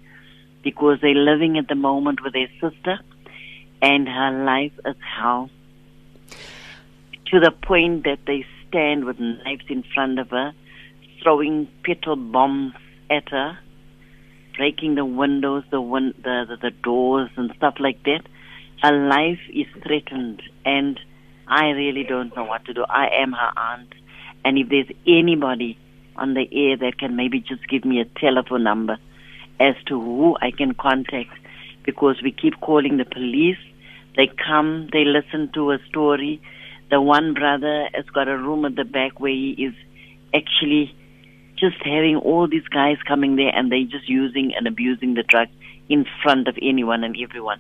because 0.64 1.00
they're 1.02 1.16
living 1.16 1.58
at 1.58 1.68
the 1.68 1.76
moment 1.76 2.24
with 2.24 2.34
their 2.34 2.50
sister 2.60 3.00
and 3.82 4.08
her 4.08 4.46
life 4.46 4.74
is 4.86 4.96
hell 5.02 5.50
to 7.32 7.40
the 7.40 7.52
point 7.52 8.04
that 8.04 8.20
they 8.28 8.46
stand 8.68 9.06
with 9.06 9.20
knives 9.20 9.66
in 9.70 9.84
front 9.94 10.20
of 10.20 10.30
her, 10.30 10.54
throwing 11.24 11.68
petrol 11.84 12.18
bombs 12.18 12.74
at 13.10 13.30
her 13.30 13.58
breaking 14.58 14.96
the 14.96 15.06
windows, 15.06 15.64
the, 15.72 15.82
win- 15.82 16.16
the, 16.24 16.46
the 16.50 16.58
the 16.62 16.72
doors 16.84 17.30
and 17.38 17.52
stuff 17.58 17.76
like 17.80 18.04
that. 18.04 18.22
her 18.84 19.08
life 19.10 19.40
is 19.54 19.68
threatened 19.84 20.42
and 20.66 21.00
I 21.48 21.68
really 21.70 22.04
don't 22.04 22.36
know 22.36 22.44
what 22.46 22.66
to 22.66 22.74
do. 22.74 22.84
I 22.90 23.08
am 23.22 23.34
her 23.34 23.52
aunt. 23.58 23.94
And 24.46 24.58
if 24.58 24.70
there's 24.70 24.90
anybody 25.08 25.78
on 26.16 26.34
the 26.34 26.48
air 26.52 26.78
that 26.78 26.98
can 26.98 27.16
maybe 27.16 27.40
just 27.40 27.68
give 27.68 27.86
me 27.86 28.00
a 28.02 28.06
telephone 28.20 28.64
number 28.64 28.98
as 29.60 29.76
to 29.88 30.00
who 30.00 30.38
I 30.42 30.52
can 30.52 30.74
contact 30.74 31.32
because 31.86 32.22
we 32.24 32.32
keep 32.32 32.60
calling 32.62 32.98
the 32.98 33.06
police. 33.06 33.58
They 34.18 34.28
come, 34.28 34.90
they 34.92 35.06
listen 35.06 35.52
to 35.54 35.72
a 35.72 35.80
story. 35.90 36.42
The 36.90 37.02
one 37.02 37.34
brother 37.34 37.90
has 37.94 38.06
got 38.14 38.28
a 38.28 38.38
room 38.38 38.66
at 38.66 38.76
the 38.76 38.84
back 38.84 39.20
where 39.20 39.32
he 39.32 39.52
is 39.52 39.74
actually 40.34 40.96
just 41.62 41.78
having 41.86 42.18
all 42.18 42.48
these 42.48 42.68
guys 42.68 42.98
coming 43.08 43.36
there 43.36 43.54
and 43.56 43.72
they 43.72 43.84
just 43.84 44.10
using 44.10 44.54
and 44.56 44.68
abusing 44.68 45.14
the 45.14 45.24
drug 45.24 45.48
in 45.90 46.06
front 46.22 46.48
of 46.48 46.58
anyone 46.62 47.04
and 47.04 47.16
everyone. 47.22 47.60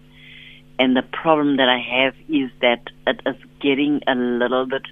And 0.79 0.97
the 0.97 1.03
problem 1.03 1.57
that 1.57 1.69
I 1.69 1.79
have 1.79 2.15
is 2.27 2.49
that 2.61 2.81
it 3.05 3.21
is 3.25 3.35
getting 3.61 4.01
a 4.07 4.15
little 4.15 4.65
bit 4.65 4.85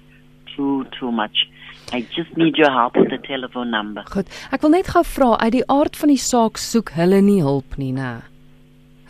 too 0.54 0.86
too 0.98 1.10
much. 1.10 1.48
I 1.92 2.02
just 2.02 2.36
need 2.36 2.56
your 2.56 2.70
help 2.70 2.96
with 2.96 3.10
the 3.10 3.18
telephone 3.18 3.70
number. 3.70 4.04
Goed. 4.14 4.30
Ek 4.54 4.62
wil 4.62 4.76
net 4.76 4.90
gou 4.94 5.02
vra 5.02 5.30
uit 5.42 5.56
die 5.58 5.66
aard 5.74 5.98
van 5.98 6.12
die 6.12 6.20
saak 6.22 6.60
soek 6.62 6.92
hulle 6.94 7.18
nie 7.26 7.40
hulp 7.42 7.78
nie, 7.82 7.90
né? 7.96 8.20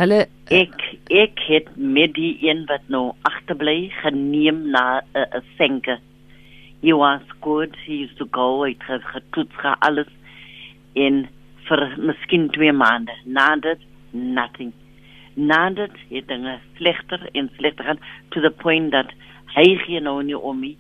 Hulle 0.01 0.23
Ek 0.51 0.79
ek 1.13 1.43
het 1.47 1.69
met 1.77 2.15
die 2.17 2.33
een 2.47 2.65
wat 2.71 2.89
nou 2.89 3.11
agterbly 3.29 3.91
geneem 4.01 4.71
na 4.73 5.03
'n 5.13 5.27
uh, 5.37 5.43
senke. 5.59 6.01
He 6.81 6.93
was 6.93 7.21
good. 7.41 7.77
He 7.87 7.95
used 8.05 8.17
to 8.19 8.27
go 8.31 8.65
het 8.65 8.83
ge- 8.83 9.01
getoets 9.13 9.55
ge 9.57 9.75
alles 9.79 10.09
in 10.93 11.29
vir 11.69 11.95
miskien 11.99 12.49
2 12.51 12.73
maande. 12.73 13.13
Na 13.25 13.57
dit 13.57 13.79
nothing. 14.11 14.73
Na 15.35 15.71
dit 15.71 15.93
het 16.09 16.29
dinge 16.29 16.59
slegter 16.77 17.29
en 17.33 17.51
slegter 17.57 17.85
gaan 17.85 17.99
to 18.31 18.41
the 18.41 18.51
point 18.51 18.91
that 18.91 19.13
hy 19.55 19.77
gee 19.85 20.01
nou 20.01 20.23
nie 20.23 20.39
om 20.39 20.61
nie. 20.61 20.77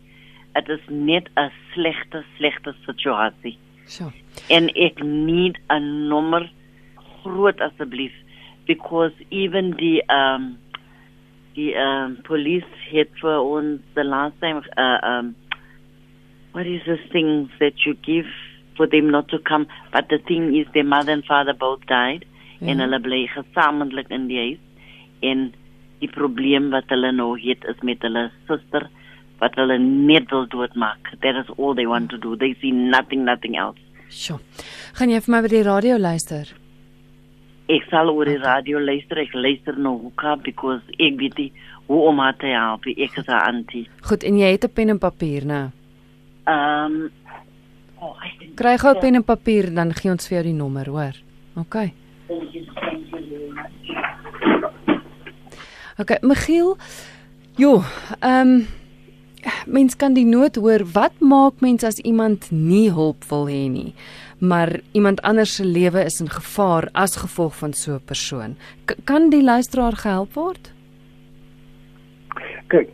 Dit 0.54 0.68
is 0.68 0.80
net 0.88 1.28
'n 1.36 1.50
slegte 1.72 2.24
slegte 2.36 2.74
situasie. 2.86 3.58
so. 3.90 4.12
en 4.48 4.68
ek 4.74 5.02
need 5.02 5.58
'n 5.68 6.08
nommer 6.08 6.50
groot 7.22 7.60
asseblief 7.60 8.12
because 8.66 9.12
even 9.30 9.70
die 9.76 10.02
um 10.08 10.58
die 11.54 11.74
um 11.74 12.16
police 12.22 12.70
het 12.90 13.10
vir 13.20 13.40
ons 13.40 13.80
the 13.94 14.04
last 14.04 14.34
time 14.40 14.62
uh, 14.76 14.98
um 15.02 15.34
what 16.52 16.66
is 16.66 16.82
this 16.84 17.00
thing 17.12 17.48
that 17.60 17.74
you 17.86 17.94
give 18.02 18.26
for 18.76 18.86
them 18.86 19.10
not 19.10 19.28
to 19.28 19.38
come 19.38 19.66
but 19.92 20.08
the 20.08 20.18
thing 20.18 20.54
is 20.56 20.66
their 20.74 20.84
mother 20.84 21.12
and 21.12 21.24
father 21.24 21.54
both 21.54 21.80
died 21.86 22.24
en 22.60 22.76
Ja. 22.78 22.84
hulle 22.84 23.00
bly 23.00 23.26
gesamentlik 23.34 24.10
in 24.10 24.28
die 24.28 24.38
huis 24.38 24.58
en 25.22 25.52
die 26.00 26.08
probleem 26.08 26.70
wat 26.70 26.84
hulle 26.88 27.12
nou 27.12 27.34
het 27.40 27.64
is 27.64 27.82
met 27.82 28.02
hulle 28.02 28.30
suster 28.48 28.88
wat 29.40 29.54
hulle 29.56 29.78
net 29.78 30.30
wil 30.30 30.46
doodmaak 30.46 31.12
that 31.22 31.36
is 31.36 31.48
all 31.58 31.74
they 31.74 31.86
want 31.86 32.10
to 32.10 32.16
do 32.18 32.36
they 32.36 32.54
see 32.60 32.72
nothing 32.72 33.24
nothing 33.24 33.56
else 33.56 33.78
Sjoe. 34.10 34.40
Gaan 34.98 35.10
jy 35.14 35.20
vir 35.22 35.30
my 35.30 35.40
by 35.42 35.48
die 35.52 35.62
radio 35.62 35.96
luister? 35.96 36.48
Ek 37.70 37.84
sal 37.92 38.08
oor 38.10 38.26
die 38.26 38.40
radio 38.42 38.80
luister. 38.82 39.20
Ek 39.22 39.30
luister 39.38 39.76
na 39.78 39.92
Hoeka 39.94 40.32
because 40.42 40.82
ek 40.98 41.14
weet 41.20 41.36
nie 41.38 41.52
hoe 41.86 42.00
om 42.08 42.18
haar 42.18 42.34
te 42.40 42.50
help. 42.50 42.88
Ek 42.90 43.14
is 43.22 43.28
haar 43.30 43.44
auntie. 43.52 43.84
Goed, 44.02 44.24
en 44.26 44.34
jy 44.40 44.50
het 44.56 44.64
'n 44.66 44.74
pen 44.74 44.90
en 44.90 44.98
papier, 44.98 45.46
né? 45.46 45.70
Um 46.46 47.10
oh, 48.00 48.16
I 48.16 48.38
think 48.38 48.56
Kry 48.56 48.76
gou 48.80 48.94
pen 49.00 49.14
en 49.14 49.24
papier 49.24 49.70
dan 49.74 49.92
gee 49.96 50.10
ons 50.10 50.28
vir 50.28 50.40
jou 50.40 50.44
die 50.50 50.56
nommer, 50.56 50.88
hoor. 50.88 51.16
OK. 51.60 51.76
OK, 56.00 56.20
Michiel. 56.22 56.76
Jo, 57.60 57.82
ehm 58.20 58.60
um, 58.60 58.68
mens 59.66 59.96
kan 59.96 60.14
die 60.14 60.24
nood 60.24 60.56
hoor. 60.56 60.84
Wat 60.92 61.20
maak 61.20 61.60
mens 61.60 61.84
as 61.84 61.98
iemand 62.04 62.50
nie 62.50 62.90
hulp 62.92 63.24
wil 63.28 63.48
hê 63.48 63.66
nie, 63.68 63.94
maar 64.38 64.80
iemand 64.92 65.20
anders 65.22 65.54
se 65.54 65.64
lewe 65.64 66.04
is 66.04 66.20
in 66.20 66.28
gevaar 66.28 66.88
as 66.92 67.16
gevolg 67.20 67.56
van 67.56 67.72
so 67.72 67.94
'n 67.94 68.04
persoon? 68.04 68.56
K 68.86 68.94
kan 69.04 69.30
die 69.30 69.42
luisteraar 69.42 69.96
gehelp 69.96 70.34
word? 70.34 70.72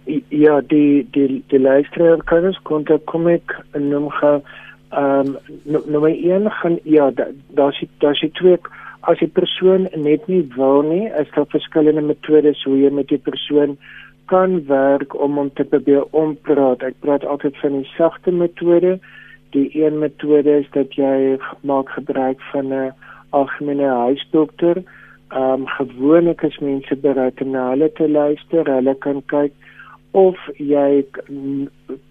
I- 0.06 0.24
ja, 0.28 0.60
die 0.60 1.06
die 1.10 1.42
die 1.48 1.60
luisteraar 1.60 2.22
kan 2.24 2.44
ons 2.44 2.62
kontak 2.62 3.04
kom 3.04 3.28
ek 3.28 3.56
noem 3.74 4.08
gaan 4.10 4.42
ehm 4.90 5.36
um, 5.64 5.82
nommer 5.84 6.10
1 6.10 6.50
gaan 6.50 6.78
ja, 6.84 7.10
da- 7.10 7.32
daar's 7.48 7.78
die- 7.78 7.88
daar's 7.98 8.20
die 8.20 8.30
twee 8.30 8.58
as 9.06 9.18
die 9.18 9.30
persoon 9.30 9.86
net 9.94 10.26
nie 10.26 10.42
wil 10.56 10.82
nie, 10.82 11.06
is 11.20 11.30
daar 11.34 11.46
verskillende 11.52 12.02
metodes 12.02 12.62
hoe 12.66 12.78
jy 12.80 12.90
met 12.90 13.08
die 13.12 13.18
persoon 13.22 13.76
kan 14.26 14.58
werk 14.66 15.14
om 15.22 15.36
hom 15.38 15.50
te 15.54 15.64
probeer 15.64 16.02
ompraat. 16.10 16.82
Ek 16.82 16.98
praat 17.04 17.24
altyd 17.24 17.58
van 17.62 17.76
die 17.78 17.90
sagte 17.94 18.32
metode. 18.34 18.96
Die 19.54 19.68
een 19.78 20.00
metode 20.02 20.58
is 20.58 20.66
dat 20.74 20.96
jy 20.98 21.36
maak 21.62 21.92
gebruik 21.94 22.40
van 22.50 22.72
'n 22.72 22.92
algemene 23.30 23.86
huisdokter. 23.86 24.82
Ehm 25.28 25.60
um, 25.60 25.66
gewoonlik 25.66 26.42
is 26.42 26.58
mense 26.58 26.96
bereid 26.96 27.40
om 27.40 27.50
na 27.50 27.70
hulle 27.70 27.92
te 27.92 28.08
luister. 28.08 28.68
Hulle 28.70 28.94
kan 28.94 29.22
kyk 29.26 29.52
of 30.10 30.38
jy 30.56 31.04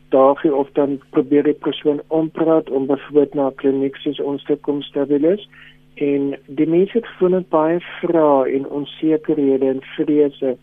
daagie 0.10 0.54
of 0.56 0.70
dan 0.74 1.00
probeer 1.10 1.44
die 1.44 1.60
persoon 1.68 2.02
ompraat 2.08 2.70
om 2.70 2.86
byvoorbeeld 2.86 3.34
na 3.34 3.48
'n 3.48 3.56
kliniek 3.56 3.96
soos 3.96 4.20
ons 4.20 4.44
te 4.44 4.56
kom 4.56 4.82
stabilis. 4.82 5.48
En 5.96 6.36
die 6.46 6.68
mense 6.68 6.98
het 6.98 7.08
gewoonlik 7.08 7.50
baie 7.50 7.80
vrae 8.02 8.52
en 8.56 8.70
onsekerhede 8.70 9.66
en 9.66 9.82
vrese 9.82 10.58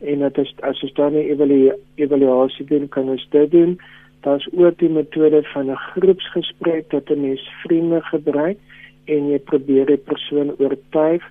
en 0.00 0.18
dit 0.18 0.38
is 0.38 0.54
as 0.60 0.80
jy 0.80 0.90
dan 0.94 1.12
'n 1.12 1.28
evalu 1.32 1.72
evaluasie 1.94 2.66
doen 2.66 2.88
kan 2.88 3.08
ons 3.08 3.26
dit 3.30 3.50
doen. 3.50 3.78
Daar's 4.20 4.48
ook 4.52 4.78
die 4.78 4.88
metode 4.88 5.42
van 5.42 5.70
'n 5.70 5.76
groepsgesprek 5.76 6.90
dat 6.90 7.10
'n 7.10 7.20
mens 7.20 7.50
vriende 7.62 8.00
gebruik 8.00 8.58
en 9.04 9.28
jy 9.30 9.38
probeer 9.38 9.86
die 9.86 10.04
persoon 10.10 10.54
oortuig 10.58 11.22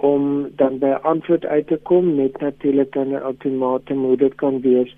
om 0.00 0.48
dan 0.56 0.78
by 0.78 0.96
antwoord 1.02 1.44
uit 1.46 1.66
te 1.66 1.76
kom 1.82 2.14
net 2.16 2.40
natuurlik 2.40 2.92
dan 2.92 3.12
'n 3.12 3.22
ultimatum 3.30 4.04
hoe 4.04 4.16
dit 4.16 4.34
kan 4.34 4.60
wees. 4.60 4.96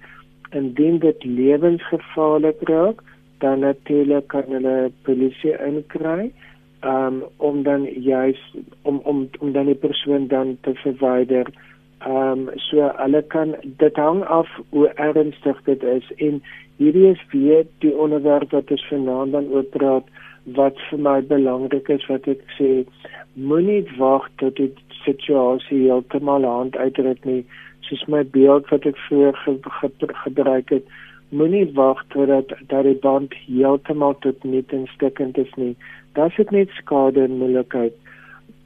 Indien 0.50 0.98
dit 0.98 1.24
lewensgevaarlik 1.24 2.58
raak 2.60 3.02
dan 3.38 3.58
natuurlik 3.58 4.26
kan 4.26 4.44
hulle 4.46 4.90
polisie 5.02 5.54
inkry 5.66 6.30
um, 6.84 7.22
om 7.36 7.62
dan 7.62 7.84
juis 7.84 8.54
om 8.82 9.00
om 9.04 9.28
om 9.38 9.52
dan 9.52 9.66
die 9.66 9.74
persoon 9.74 10.26
dan 10.26 10.56
te 10.60 10.74
verwyder. 10.74 11.46
Ehm 11.98 12.48
um, 12.48 12.50
so 12.56 12.90
hulle 12.96 13.22
kan 13.22 13.54
dit 13.62 13.96
hang 13.96 14.24
af 14.24 14.48
hoe 14.70 14.88
ernstig 14.88 15.62
dit 15.64 15.82
is. 15.82 16.12
En 16.16 16.42
hierdie 16.76 17.06
is 17.10 17.26
weer 17.30 17.66
die 17.78 17.96
onderwerp 17.96 18.50
wat 18.50 18.70
ons 18.70 18.86
vanaand 18.88 19.32
dan 19.32 19.50
oor 19.50 19.62
praat 19.62 20.06
wat 20.44 20.78
vir 20.90 20.98
my 20.98 21.20
belangrik 21.20 21.88
is 21.88 22.06
wat 22.10 22.26
ek 22.26 22.42
sê 22.58 22.84
moenie 23.34 23.84
wag 23.98 24.28
tot 24.42 24.56
die 24.56 24.72
situasie 25.04 25.84
heeltemal 25.86 26.44
hand 26.44 26.76
uitdruk 26.76 27.24
nie. 27.24 27.44
Soos 27.86 28.02
my 28.08 28.22
beeld 28.24 28.68
wat 28.70 28.86
ek 28.86 28.98
vroeër 29.06 29.36
ge 29.44 29.56
ge 29.80 30.12
gebruik 30.24 30.70
het 30.70 30.86
moenie 31.32 31.66
wag 31.74 32.02
totdat 32.12 32.52
dat 32.68 32.84
die 32.84 32.98
band 33.06 33.34
heeltemal 33.46 34.18
tot 34.20 34.44
niet 34.44 34.72
en 34.72 34.86
stikkend 34.94 35.38
is 35.38 35.52
nie. 35.56 35.74
Dit 36.12 36.38
is 36.38 36.50
net 36.50 36.68
skade 36.76 37.24
en 37.24 37.38
moeilikheid. 37.40 37.94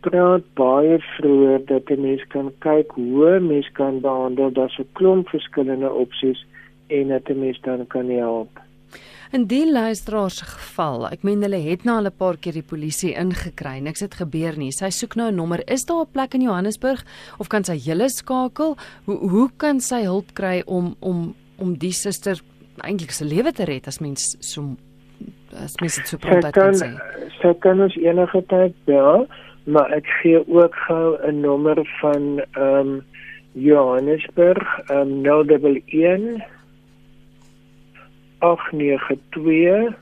Praat 0.00 0.44
baie 0.58 0.98
vroeër 1.16 1.64
dat 1.66 1.90
'n 1.90 2.00
mens 2.00 2.24
kan 2.34 2.52
kyk 2.58 2.90
hoe 2.98 3.38
'n 3.38 3.46
mens 3.46 3.68
kan 3.72 4.00
behandel. 4.00 4.52
Daar's 4.52 4.78
'n 4.78 4.88
klomp 4.92 5.28
verskillende 5.28 5.92
opsies 5.92 6.46
en 6.88 7.08
dat 7.08 7.30
'n 7.30 7.40
mens 7.40 7.60
dan 7.60 7.86
kan 7.86 8.10
help. 8.10 8.65
In 9.32 9.46
die 9.50 9.72
luisteraar 9.72 10.30
se 10.30 10.44
geval, 10.44 11.08
ek 11.10 11.24
meen 11.26 11.42
hulle 11.42 11.58
het 11.58 11.84
nou 11.84 11.96
al 11.98 12.06
'n 12.06 12.16
paar 12.16 12.36
keer 12.36 12.52
die 12.52 12.62
polisie 12.62 13.14
ingekry. 13.14 13.80
Niks 13.80 14.00
het 14.00 14.14
gebeur 14.14 14.56
nie. 14.56 14.70
Sy 14.72 14.90
soek 14.90 15.16
nou 15.16 15.30
'n 15.30 15.34
nommer. 15.34 15.62
Is 15.70 15.84
daar 15.84 16.04
'n 16.04 16.12
plek 16.12 16.34
in 16.34 16.42
Johannesburg 16.42 17.04
of 17.38 17.48
kan 17.48 17.64
sy 17.64 17.74
julle 17.74 18.08
skakel? 18.08 18.76
Hoe 19.04 19.28
hoe 19.28 19.50
kan 19.56 19.80
sy 19.80 20.02
hulp 20.02 20.34
kry 20.34 20.62
om 20.66 20.94
om 21.00 21.34
om 21.58 21.74
die 21.78 21.92
suster 21.92 22.40
eintlik 22.84 23.10
se 23.10 23.24
lewe 23.24 23.52
te 23.52 23.64
red 23.64 23.86
as 23.86 23.98
mens 23.98 24.36
so 24.40 24.76
as 25.64 25.74
mens 25.80 25.96
dit 25.96 26.08
so 26.08 26.16
Sy 26.16 26.28
prontuit 26.28 26.52
kan 26.52 26.72
kan 26.72 26.74
sê? 26.74 26.90
sy 27.40 27.54
kan 27.60 27.80
ons 27.80 27.96
enige 27.96 28.44
tyd 28.46 28.74
bel, 28.84 29.26
maar 29.64 29.92
ek 29.92 30.06
gee 30.22 30.38
ook 30.48 30.74
gou 30.86 31.16
'n 31.26 31.40
nommer 31.40 31.98
van 32.00 32.40
ehm 32.52 32.78
um, 32.78 33.02
Johannesburg, 33.54 34.80
ehm 34.90 35.24
um, 35.24 35.24
011 35.24 36.55
892 38.38 39.94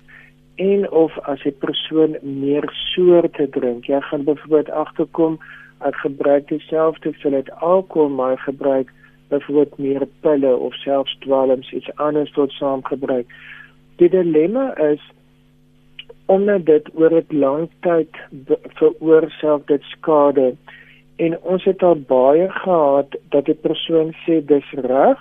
en 0.60 0.90
of 0.90 1.18
as 1.18 1.44
'n 1.44 1.56
persoon 1.58 2.16
meer 2.22 2.66
soorte 2.72 3.48
drink. 3.48 3.84
Jy 3.84 4.00
gaan 4.00 4.24
byvoorbeeld 4.24 4.70
agterkom 4.70 5.38
ek 5.78 5.94
gebruik 5.94 6.48
dieselfde 6.48 7.08
hoeveelheid 7.08 7.50
alkohol 7.50 8.08
maar 8.08 8.38
gebruik 8.38 8.92
byvoorbeeld 9.28 9.78
meer 9.78 10.06
pille 10.20 10.56
of 10.56 10.74
selfs 10.74 11.16
dwelms 11.18 11.72
iets 11.72 11.94
anders 11.94 12.32
tot 12.32 12.52
saam 12.52 12.84
gebruik. 12.84 13.26
Die 13.96 14.08
dilemma 14.08 14.76
is 14.76 15.00
omdat 16.26 16.66
dit 16.66 16.90
oor 16.94 17.12
'n 17.12 17.38
lang 17.38 17.68
tyd 17.80 18.12
veroorsaak 18.78 19.66
dit 19.66 19.82
skade 19.82 20.56
en 21.20 21.36
ons 21.52 21.64
het 21.64 21.82
al 21.82 21.98
baie 22.08 22.48
gehad 22.62 23.16
dat 23.34 23.48
'n 23.48 23.60
persoon 23.66 24.14
sê 24.24 24.40
dis 24.52 24.70
reg. 24.72 25.18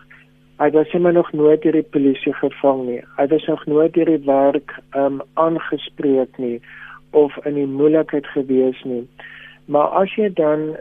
Hy 0.59 0.69
was 0.71 0.93
immer 0.93 1.13
nog 1.13 1.31
nooit 1.31 1.61
deur 1.61 1.71
die 1.71 1.91
polisie 1.95 2.33
gevang 2.33 2.85
nie. 2.85 3.01
Hy 3.17 3.27
was 3.27 3.45
nog 3.45 3.65
nooit 3.65 3.93
deur 3.93 4.05
die 4.05 4.25
werk 4.25 4.79
um 4.95 5.21
aangespreek 5.33 6.37
nie 6.37 6.61
of 7.11 7.45
in 7.45 7.53
die 7.53 7.67
moeilikheid 7.67 8.27
gewees 8.27 8.83
nie. 8.83 9.07
Maar 9.65 9.87
as 9.87 10.15
jy 10.15 10.29
dan 10.33 10.77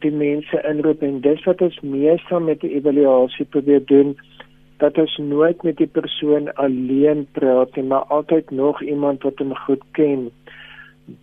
die 0.00 0.12
mense 0.12 0.62
inroep 0.68 1.02
en 1.02 1.20
dis 1.20 1.44
wat 1.44 1.60
ons 1.60 1.80
meestal 1.80 2.40
met 2.40 2.60
die 2.60 2.74
evaluasie 2.74 3.44
probeer 3.44 3.84
doen 3.84 4.16
dat 4.80 4.98
ons 4.98 5.16
nooit 5.16 5.62
met 5.62 5.76
die 5.76 5.86
persoon 5.86 6.52
alleen 6.54 7.26
praat 7.32 7.76
nie, 7.76 7.84
maar 7.84 8.04
altyd 8.08 8.50
nog 8.50 8.82
iemand 8.82 9.22
wat 9.22 9.38
hom 9.38 9.54
goed 9.56 9.82
ken. 9.92 10.30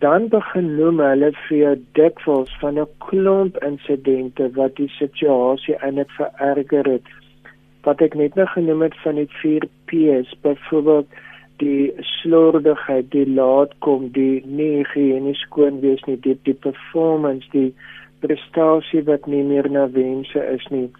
Dan 0.00 0.28
begin 0.28 0.74
noem 0.76 1.00
hulle 1.00 1.30
vir 1.44 1.56
jou 1.58 1.74
dikwels 1.98 2.52
van 2.60 2.78
'n 2.78 2.86
klomp 3.06 3.56
insidente 3.68 4.50
wat 4.58 4.76
die 4.76 4.88
situasie 4.88 5.76
eintlik 5.76 6.10
vererger 6.18 6.90
het. 6.94 7.06
Wat 7.82 8.00
ek 8.00 8.14
net 8.14 8.34
nou 8.34 8.46
genoem 8.46 8.82
het 8.82 8.96
van 9.04 9.14
die 9.14 9.30
4 9.40 9.68
P's, 9.86 10.34
byvoorbeeld 10.42 11.06
die 11.56 11.92
slordigheid, 12.00 13.10
die 13.10 13.26
laatkom, 13.26 14.08
die 14.12 14.42
nie 14.46 14.76
higiënies 14.76 15.40
skoon 15.40 15.80
wees 15.80 16.04
nie, 16.06 16.20
die, 16.20 16.38
die 16.42 16.54
performance, 16.54 17.48
die 17.50 17.74
prestasie 18.20 19.02
wat 19.04 19.26
nie 19.26 19.42
meer 19.42 19.70
na 19.70 19.90
wense 19.90 20.44
is 20.54 20.66
nie 20.68 20.90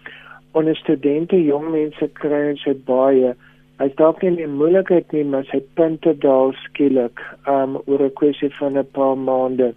onder 0.51 0.75
studente 0.75 1.37
jong 1.43 1.69
mense 1.71 2.09
kry 2.21 2.55
dit 2.63 2.81
baie 2.85 3.33
hy's 3.79 3.95
dalk 3.95 4.21
nie 4.23 4.43
in 4.43 4.57
moeilikheid 4.59 5.13
nie 5.15 5.23
maar 5.23 5.45
sy 5.49 5.61
punte 5.79 6.13
daal 6.25 6.53
skielik 6.65 7.23
um 7.47 7.77
oor 7.85 8.03
'n 8.05 8.15
kwessie 8.19 8.51
van 8.59 8.77
'n 8.77 8.87
paar 8.97 9.17
maande. 9.17 9.73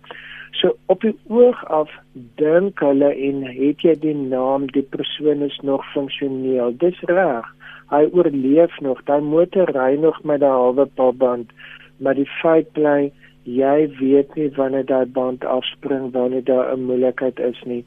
So 0.61 0.77
op 0.87 1.01
die 1.01 1.15
oog 1.29 1.65
af 1.71 1.91
dink 2.37 2.81
hulle 2.81 3.11
en 3.29 3.43
het 3.43 3.83
jy 3.87 3.95
die 4.01 4.15
naam 4.15 4.67
die 4.67 4.87
persoon 4.95 5.43
is 5.43 5.59
nog 5.63 5.85
funksioneel. 5.95 6.77
Dis 6.79 7.01
reg 7.09 7.47
hy 7.95 8.05
oorleef 8.13 8.81
nog 8.81 9.01
hy 9.07 9.21
motor 9.21 9.71
ry 9.77 9.95
nog 9.95 10.23
met 10.25 10.41
'n 10.41 10.55
halwe 10.59 10.87
paalband 10.87 11.51
maar 11.99 12.15
die 12.15 12.31
feit 12.43 12.73
bly 12.73 13.13
jy 13.45 13.79
weet 13.99 14.35
nie 14.35 14.51
wanneer 14.57 14.87
daai 14.87 15.07
band 15.07 15.45
afspring 15.45 16.13
wanneer 16.13 16.45
daar 16.45 16.73
'n 16.73 16.85
moeilikheid 16.85 17.39
is 17.39 17.63
nie. 17.65 17.85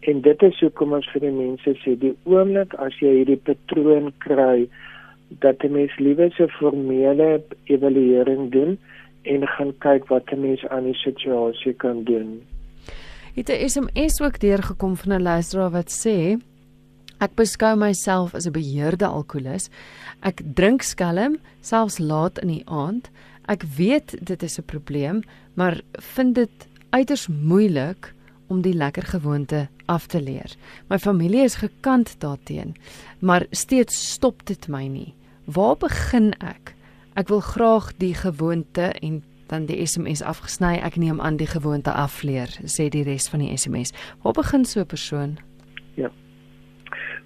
En 0.00 0.20
dit 0.20 0.42
is 0.42 0.60
hoekom 0.60 0.92
ons 0.92 1.08
vir 1.12 1.20
die 1.20 1.30
mense 1.30 1.74
sê 1.82 1.98
die 1.98 2.14
oomblik 2.24 2.74
as 2.74 2.94
jy 3.00 3.12
hierdie 3.18 3.42
patroon 3.48 4.12
kry 4.18 4.68
dat 5.28 5.62
'n 5.62 5.72
mens 5.72 5.98
liewer 5.98 6.34
'n 6.38 6.48
formele 6.48 7.42
evaluering 7.64 8.50
doen 8.52 8.78
en 9.22 9.46
gaan 9.46 9.78
kyk 9.78 10.06
wat 10.06 10.30
'n 10.30 10.40
mens 10.40 10.66
aan 10.66 10.84
die 10.84 10.94
situasie 10.94 11.72
kan 11.72 12.04
doen. 12.04 12.42
Het 13.34 13.48
'n 13.48 13.68
SMS 13.68 14.20
ook 14.20 14.40
deurgekom 14.40 14.96
van 14.96 15.12
'n 15.12 15.22
luisteraar 15.22 15.70
wat 15.70 15.90
sê 16.06 16.38
Ek 17.18 17.34
beskou 17.34 17.74
myself 17.76 18.34
as 18.34 18.46
'n 18.46 18.52
beheerde 18.52 19.06
alkolikus. 19.06 19.70
Ek 20.22 20.42
drink 20.54 20.82
skelm 20.82 21.38
selfs 21.60 21.98
laat 21.98 22.38
in 22.38 22.48
die 22.48 22.62
aand. 22.66 23.10
Ek 23.48 23.62
weet 23.76 24.14
dit 24.22 24.42
is 24.42 24.58
'n 24.58 24.62
probleem, 24.64 25.22
maar 25.54 25.80
vind 25.92 26.34
dit 26.34 26.68
uiters 26.90 27.26
moeilik 27.26 28.14
om 28.46 28.60
die 28.60 28.74
lekker 28.74 29.02
gewoonte 29.02 29.68
af 29.86 30.06
te 30.06 30.22
leer. 30.22 30.54
My 30.88 30.98
familie 30.98 31.42
is 31.42 31.54
gekant 31.54 32.20
daarteen, 32.20 32.76
maar 33.18 33.46
steeds 33.50 34.10
stop 34.10 34.46
dit 34.46 34.68
my 34.68 34.86
nie. 34.86 35.14
Waar 35.54 35.76
begin 35.80 36.34
ek? 36.44 36.74
Ek 37.16 37.30
wil 37.32 37.40
graag 37.40 37.86
die 37.96 38.12
gewoonte 38.14 38.92
en 39.00 39.22
dan 39.48 39.64
die 39.64 39.80
SMS 39.86 40.20
afgesny. 40.20 40.74
Ek 40.84 40.98
neem 41.00 41.22
aan 41.24 41.38
die 41.40 41.48
gewoonte 41.48 41.92
afleer, 41.96 42.52
sê 42.68 42.90
die 42.92 43.00
res 43.06 43.30
van 43.32 43.40
die 43.40 43.56
SMS. 43.56 43.94
Waar 44.22 44.36
begin 44.36 44.64
so 44.68 44.80
'n 44.80 44.86
persoon? 44.86 45.38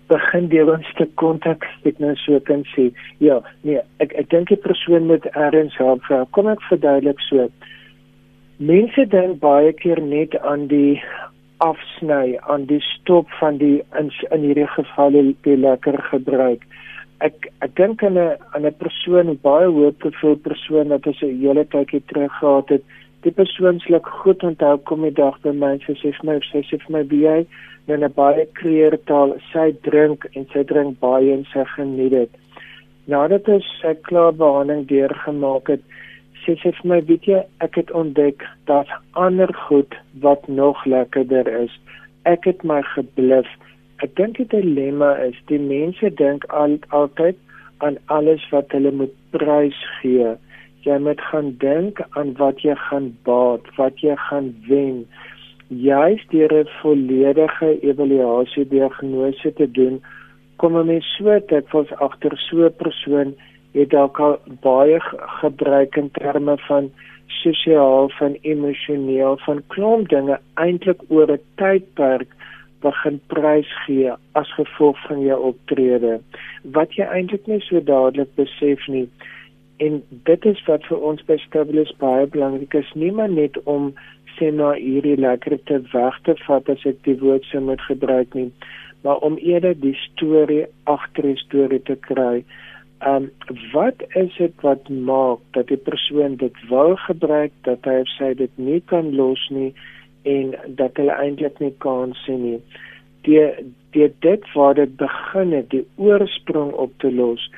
Begin 0.07 0.49
deur 0.49 0.71
ons 0.77 0.93
te 0.95 1.09
kontak, 1.15 1.67
ek 1.85 1.99
nou 1.99 2.15
so 2.15 2.41
kan 2.41 2.63
sê. 2.77 2.93
Ja, 3.19 3.41
nee, 3.63 3.81
ek 3.99 4.13
ek 4.13 4.31
dink 4.31 4.49
die 4.49 4.57
persoon 4.57 5.07
moet 5.07 5.27
ergens 5.27 5.77
help. 5.77 6.03
Kom 6.31 6.47
ek 6.47 6.63
verduidelik 6.71 7.21
so. 7.21 7.49
Mense 8.57 9.07
dink 9.09 9.41
baie 9.41 9.73
keer 9.73 10.01
net 10.01 10.39
aan 10.39 10.69
die 10.69 11.03
afsny, 11.59 12.39
aan 12.39 12.67
die 12.67 12.81
stop 12.81 13.27
van 13.41 13.59
die 13.59 13.83
in, 13.99 14.13
in 14.31 14.41
hierdie 14.41 14.67
geval 14.67 15.11
die, 15.11 15.37
die 15.43 15.57
lekker 15.57 16.03
gebruik. 16.03 16.63
Ek 17.23 17.47
ek 17.63 17.77
dink 17.79 18.03
aan 18.03 18.19
'n 18.19 18.37
aan 18.55 18.67
'n 18.67 18.79
persoon, 18.83 19.29
baie 19.49 19.69
hoë 19.75 19.91
profiel 20.03 20.37
persoon 20.49 20.89
wat 20.95 21.07
ons 21.07 21.23
'n 21.23 21.39
hele 21.43 21.65
tydjie 21.75 22.03
terug 22.11 22.33
gehad 22.39 22.69
het. 22.75 22.85
Die 23.23 23.35
persoon 23.41 23.79
sluk 23.81 24.07
goed 24.23 24.43
onthou 24.49 24.79
kom 24.89 25.03
die 25.07 25.15
dag 25.23 25.37
by 25.45 25.53
my 25.61 25.71
en 25.75 25.83
sy 25.87 25.95
sê 26.01 26.11
vir 26.17 26.27
my, 26.29 26.35
sy 26.51 26.63
sê 26.67 26.81
vir 26.83 26.93
my, 26.95 27.03
"Wie 27.11 27.23
jy 27.29 27.47
in 27.95 28.05
'n 28.05 28.13
baie 28.17 28.47
kleurtaal, 28.59 29.37
sy 29.53 29.67
drink 29.89 30.27
en 30.35 30.47
sy 30.53 30.63
drink 30.65 30.99
baie 31.01 31.33
en 31.33 31.45
sy 31.53 31.65
geniet 31.77 32.11
dit." 32.11 32.31
Nadat 33.07 33.49
ons 33.49 33.67
sy 33.81 33.95
klaar 34.09 34.33
behandeling 34.33 34.87
deurgemaak 34.87 35.69
het, 35.69 35.83
sê 36.43 36.59
sy 36.61 36.71
vir 36.79 36.89
my, 36.91 37.01
"Weet 37.01 37.25
jy, 37.27 37.45
ek 37.61 37.75
het 37.77 37.91
ontdek 37.91 38.43
daar's 38.67 38.93
ander 39.15 39.55
goed 39.69 39.95
wat 40.21 40.49
nog 40.49 40.85
lekkerder 40.87 41.47
is. 41.65 41.79
Ek 42.25 42.45
het 42.45 42.65
my 42.65 42.83
gebluf." 42.83 43.47
Ek 44.03 44.17
dink 44.19 44.35
die 44.41 44.49
dilemma 44.51 45.13
is 45.23 45.37
die 45.47 45.61
mense 45.63 46.09
dink 46.19 46.47
al, 46.51 46.73
altyd 46.91 47.37
aan 47.87 47.99
alles 48.15 48.43
wat 48.51 48.75
hulle 48.75 48.91
moet 48.91 49.13
prys 49.35 49.79
gee. 50.01 50.33
Jy 50.83 50.97
moet 51.05 51.23
gaan 51.31 51.53
dink 51.63 52.01
aan 52.19 52.33
wat 52.41 52.65
jy 52.67 52.75
gaan 52.89 53.13
baat, 53.29 53.69
wat 53.79 54.03
jy 54.03 54.17
gaan 54.25 54.51
wen. 54.67 55.05
Juist 55.69 56.35
deur 56.35 56.53
'n 56.63 56.73
volledige 56.81 57.71
evaluasie 57.91 58.67
diagnose 58.75 59.55
te 59.55 59.71
doen, 59.79 60.03
kom 60.59 60.77
'n 60.77 60.87
mens 60.87 61.07
so 61.17 61.39
dikwels 61.55 61.95
agter 62.07 62.35
so 62.37 62.67
'n 62.67 62.75
persoon 62.83 63.35
het 63.73 63.91
dalk 63.91 64.19
al 64.21 64.39
baie 64.63 65.01
ge- 65.01 65.19
gebruik 65.41 65.97
in 65.97 66.11
terme 66.11 66.59
van 66.69 66.91
sosiaal, 67.27 68.09
van 68.19 68.37
emosioneel, 68.43 69.37
van 69.47 69.63
klomp 69.69 70.09
dinge 70.09 70.39
eintlik 70.55 71.01
oor 71.09 71.31
'n 71.31 71.41
tydperk 71.57 72.31
begin 72.85 73.21
prys 73.33 73.71
gee 73.87 74.15
as 74.39 74.55
gevolg 74.59 74.99
van 75.09 75.23
jou 75.25 75.39
optrede 75.53 76.19
wat 76.79 76.97
jy 76.99 77.09
eintlik 77.09 77.47
nie 77.51 77.61
so 77.69 77.81
dadelik 77.93 78.35
besef 78.41 78.89
nie 78.89 79.07
en 79.83 80.03
dit 80.29 80.47
is 80.47 80.65
wat 80.69 80.85
vir 80.91 81.07
ons 81.11 81.23
by 81.29 81.39
Stabilis 81.47 81.95
baie 82.03 82.27
belangrik 82.35 82.75
is 82.79 82.91
nie 82.95 83.11
maar 83.15 83.33
net 83.33 83.59
om 83.65 83.93
sê 84.37 84.51
maar 84.59 84.79
hierdie 84.81 85.17
lekkerte 85.21 85.81
weg 85.93 86.19
te 86.27 86.35
vat 86.47 86.69
as 86.75 86.85
ek 86.89 87.01
die 87.09 87.19
woord 87.21 87.47
sou 87.51 87.63
moet 87.65 87.83
gebruik 87.89 88.35
nie, 88.39 88.51
maar 89.05 89.23
om 89.27 89.39
eerder 89.39 89.75
die 89.79 89.97
storie 90.07 90.65
agter 90.91 91.29
die 91.31 91.41
storie 91.43 91.81
te 91.89 91.97
kry. 92.09 92.43
Um, 93.07 93.31
wat 93.73 94.03
is 94.19 94.35
dit 94.39 94.55
wat 94.67 94.89
maak 94.89 95.43
dat 95.57 95.73
die 95.73 95.81
persoon 95.89 96.37
dit 96.39 96.61
wil 96.71 96.95
gebruik 97.07 97.55
dat 97.67 97.89
hy 97.89 97.97
of 98.05 98.13
sy 98.15 98.31
dit 98.39 98.63
nie 98.63 98.79
kan 98.93 99.11
los 99.19 99.43
nie 99.51 99.73
en 100.23 100.55
dat 100.67 100.97
hulle 100.97 101.13
eintlik 101.13 101.59
nie 101.59 101.75
kan 101.79 102.15
sien 102.25 102.43
nie. 102.43 102.61
Die 103.27 103.45
die 103.93 104.09
dit 104.25 104.53
waar 104.55 104.75
dit 104.75 104.97
begin 104.97 105.53
het, 105.53 105.71
die 105.71 105.87
oorsprong 105.97 106.73
op 106.73 106.93
te 106.99 107.13
los, 107.13 107.51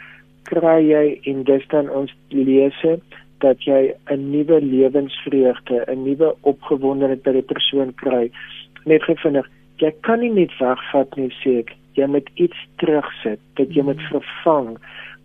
kry 0.51 0.81
jy 0.85 1.05
en 1.31 1.45
dis 1.49 1.67
dan 1.73 1.91
ons 1.91 2.13
lese 2.29 2.99
dat 3.45 3.63
jy 3.65 3.95
'n 4.11 4.31
nuwe 4.31 4.61
lewensvreugde, 4.61 5.85
'n 5.87 6.03
nuwe 6.05 6.35
opgewondenheid 6.41 7.23
by 7.23 7.33
die 7.33 7.49
persoon 7.53 7.95
kry. 7.95 8.31
Net 8.85 9.03
gefinnig, 9.03 9.49
jy 9.77 9.93
kan 10.01 10.21
nie 10.21 10.33
net 10.33 10.53
wegvat 10.59 11.17
nie 11.17 11.33
sê 11.43 11.59
ek, 11.59 11.77
jy 11.95 12.07
moet 12.07 12.29
iets 12.35 12.61
terugsit, 12.77 13.41
dit 13.55 13.75
jy 13.75 13.83
moet 13.83 14.01
vervang. 14.11 14.77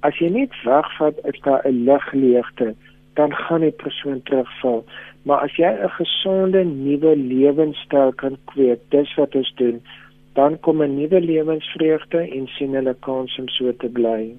As 0.01 0.17
jy 0.19 0.29
net 0.29 0.53
wegvat, 0.63 1.15
is 1.25 1.39
daar 1.41 1.61
'n 1.65 1.83
ligleegte, 1.85 2.75
dan 3.19 3.33
gaan 3.35 3.61
die 3.61 3.75
persoon 3.83 4.21
terugval. 4.23 4.83
Maar 5.27 5.39
as 5.45 5.55
jy 5.59 5.71
'n 5.71 5.95
gesonde 5.99 6.61
nuwe 6.63 7.15
lewenstyl 7.15 8.11
kan 8.21 8.37
kweek, 8.51 8.79
dis 8.95 9.15
wat 9.19 9.35
ons 9.35 9.51
doen, 9.55 9.81
dan 10.33 10.59
kom 10.59 10.83
'n 10.83 10.95
nuwe 10.99 11.19
lewensvreugde 11.21 12.19
en 12.37 12.47
sien 12.47 12.73
hulle 12.73 12.95
kans 13.07 13.39
om 13.39 13.47
so 13.47 13.71
te 13.71 13.89
bly. 13.89 14.35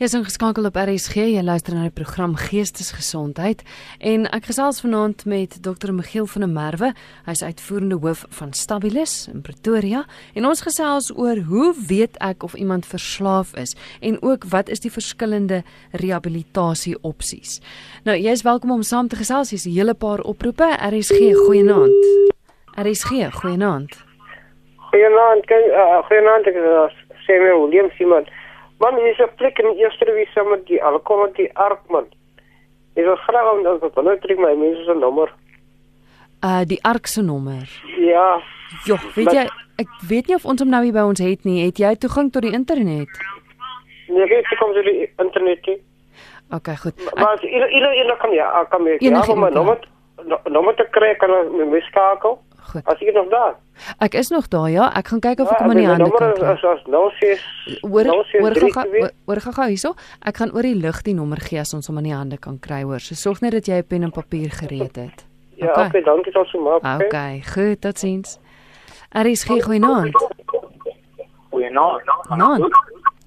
Jy 0.00 0.06
is 0.08 0.14
ingeskakel 0.16 0.64
op 0.64 0.78
RSG. 0.80 1.26
Jy 1.28 1.42
luister 1.44 1.74
na 1.76 1.82
die 1.84 1.92
program 1.92 2.32
Geestesgesondheid 2.40 3.60
en 4.00 4.22
ek 4.32 4.46
gesels 4.48 4.78
vanaand 4.80 5.26
met 5.28 5.58
Dr. 5.60 5.90
Michiel 5.92 6.24
van 6.32 6.46
der 6.46 6.48
Merwe. 6.54 6.88
Hy's 7.26 7.42
uitvoerende 7.44 7.98
hoof 8.00 8.22
van 8.38 8.54
Stabilis 8.56 9.28
in 9.28 9.44
Pretoria 9.44 10.06
en 10.32 10.48
ons 10.48 10.64
gesels 10.64 11.10
oor 11.12 11.42
hoe 11.50 11.74
weet 11.90 12.16
ek 12.24 12.48
of 12.48 12.56
iemand 12.56 12.88
verslaaf 12.88 13.52
is 13.60 13.76
en 14.00 14.16
ook 14.24 14.48
wat 14.48 14.72
is 14.72 14.80
die 14.80 14.94
verskillende 14.96 15.60
rehabilitasie 15.92 16.96
opsies. 17.04 17.60
Nou, 18.08 18.16
jy 18.16 18.32
is 18.32 18.46
welkom 18.48 18.72
om 18.72 18.80
saam 18.80 19.12
te 19.12 19.20
gesels. 19.20 19.52
Hier's 19.52 19.68
'n 19.68 19.76
hele 19.76 19.92
paar 19.92 20.24
oproepe. 20.24 20.64
RSG, 20.80 21.36
goeienaand. 21.44 22.00
RSG, 22.72 23.28
goeienaand. 23.36 23.92
Goeienaand. 24.80 25.44
Uh, 25.50 26.00
goeienaand. 26.08 26.46
Ek 26.46 26.56
is 26.56 26.96
Samuel 27.26 27.68
Williams 27.68 27.98
iemand. 28.00 28.39
Man, 28.80 28.96
jy 28.96 29.10
is 29.12 29.20
'n 29.20 29.34
plek 29.36 29.58
in 29.58 29.68
die 29.72 29.82
eerste 29.84 30.12
wie 30.14 30.26
saam 30.34 30.48
met 30.50 30.66
die 30.66 30.82
alkom 30.82 31.20
met 31.22 31.34
die 31.36 31.50
arkman. 31.54 32.06
Jy 32.96 33.04
wil 33.04 33.16
graag 33.16 33.52
om 33.52 33.62
dat 33.62 33.80
wat 33.80 34.04
nou 34.04 34.18
trek 34.18 34.38
my 34.38 34.54
mense 34.54 34.84
se 34.84 34.94
nommer. 34.94 35.32
Uh 36.44 36.64
die 36.64 36.82
ark 36.82 37.06
se 37.06 37.22
nommer. 37.22 37.68
Ja. 37.98 38.40
Jo, 38.84 38.96
weet 39.14 39.32
jy, 39.32 39.44
ek 39.76 39.88
weet 40.08 40.26
nie 40.26 40.36
of 40.36 40.44
ons 40.44 40.60
hom 40.60 40.70
nou 40.70 40.82
hier 40.82 40.92
by 40.92 41.04
ons 41.04 41.20
het 41.20 41.44
nie. 41.44 41.64
Het 41.64 41.78
jy 41.78 41.94
toegang 41.96 42.32
tot 42.32 42.42
die 42.42 42.52
internet? 42.52 43.08
Nee, 44.08 44.24
ek 44.24 44.48
het 44.48 44.58
kom 44.58 44.72
die 44.72 45.10
internet. 45.16 45.66
Nie. 45.66 45.80
Okay, 46.50 46.76
goed. 46.76 46.96
Maar 47.14 47.34
as 47.34 47.42
ieder 47.42 47.94
ieder 47.94 48.16
kan 48.16 48.32
ja, 48.32 48.64
kan 48.70 48.82
my 48.82 48.96
ja, 48.98 49.22
my 49.34 49.50
nommer 49.50 49.78
nommer 50.50 50.74
te 50.74 50.86
kry 50.90 51.14
kan 51.14 51.30
my 51.70 51.80
skakel. 51.80 52.38
Goed. 52.70 52.86
As 52.86 53.00
ek 53.02 53.14
nog 53.14 53.28
daar. 53.28 53.54
Ek 53.98 54.14
is 54.14 54.28
nog 54.30 54.48
daar 54.48 54.68
ja. 54.70 54.90
Ek 54.94 55.08
gaan 55.10 55.20
kyk 55.20 55.40
of 55.42 55.50
ek 55.50 55.62
hom 55.62 55.72
aan 55.72 55.80
die 55.80 55.88
hande 55.88 56.10
kan 56.14 56.34
kry. 56.36 56.52
As 56.52 56.62
as 56.70 56.84
nou 56.86 57.08
sê 57.18 57.32
hoor 57.82 58.06
hoor 58.06 59.10
hoor 59.26 59.40
gaga 59.46 59.66
hierso. 59.72 59.94
Ek 60.22 60.38
gaan 60.38 60.54
oor 60.54 60.68
die 60.68 60.76
lug 60.78 61.00
die 61.02 61.16
nommer 61.18 61.42
gee 61.42 61.58
as 61.58 61.74
ons 61.74 61.90
hom 61.90 61.98
aan 61.98 62.06
die 62.06 62.14
hande 62.14 62.38
kan 62.38 62.60
kry 62.62 62.84
hoor. 62.86 63.02
So 63.02 63.18
sorg 63.18 63.42
net 63.42 63.58
dat 63.58 63.66
jy 63.66 63.80
'n 63.82 63.88
pen 63.90 64.06
en 64.06 64.14
papier 64.14 64.50
gereed 64.50 64.96
het. 64.96 65.26
Ja, 65.56 65.70
okay, 65.70 65.86
okay 65.86 66.02
dankie 66.02 66.32
tot 66.32 66.46
so 66.48 66.62
maar. 66.62 66.78
Okay, 66.78 67.06
okay 67.06 67.42
goed, 67.42 67.80
totsiens. 67.80 68.38
Er 69.10 69.26
is 69.26 69.44
geen 69.44 69.62
goeienaand. 69.62 70.14
Goeienaand. 71.50 72.02
Naand. 72.36 72.70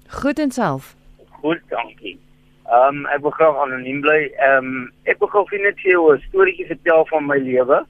Goed 0.08 0.38
en 0.38 0.50
self. 0.50 0.94
Goed, 1.40 1.60
dankie. 1.68 2.18
Ehm 2.64 3.04
um, 3.04 3.06
ek 3.12 3.20
wil 3.20 3.30
graag 3.30 3.56
anoniem 3.60 4.00
bly. 4.00 4.32
Ehm 4.40 4.64
um, 4.64 4.92
ek 5.04 5.18
wil 5.20 5.28
gou 5.28 5.44
net 5.60 5.76
vir 5.82 5.90
jou 5.90 6.14
'n 6.14 6.22
storieetjie 6.28 6.66
vertel 6.66 7.04
van 7.06 7.26
my 7.26 7.36
lewe. 7.36 7.84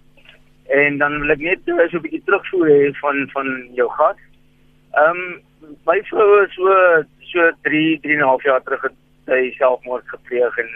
En 0.69 0.99
dan 0.99 1.21
wil 1.21 1.31
ek 1.31 1.39
net 1.39 1.61
so 1.65 1.99
'n 1.99 2.05
bietjie 2.07 2.23
terugvoer 2.25 2.69
hê 2.69 2.93
van 3.01 3.29
van 3.33 3.69
jou 3.75 3.89
gas. 3.99 4.17
Ehm 4.93 5.21
um, 5.21 5.75
my 5.87 6.03
vrou 6.11 6.45
is 6.45 6.55
so 6.55 7.05
so 7.21 7.51
3 7.63 8.01
3 8.01 8.13
en 8.15 8.19
'n 8.19 8.31
half 8.31 8.43
jaar 8.43 8.63
terug 8.63 8.83
het 8.83 8.97
sy 9.27 9.53
selfmoord 9.59 10.09
gepleeg 10.09 10.59
en 10.59 10.71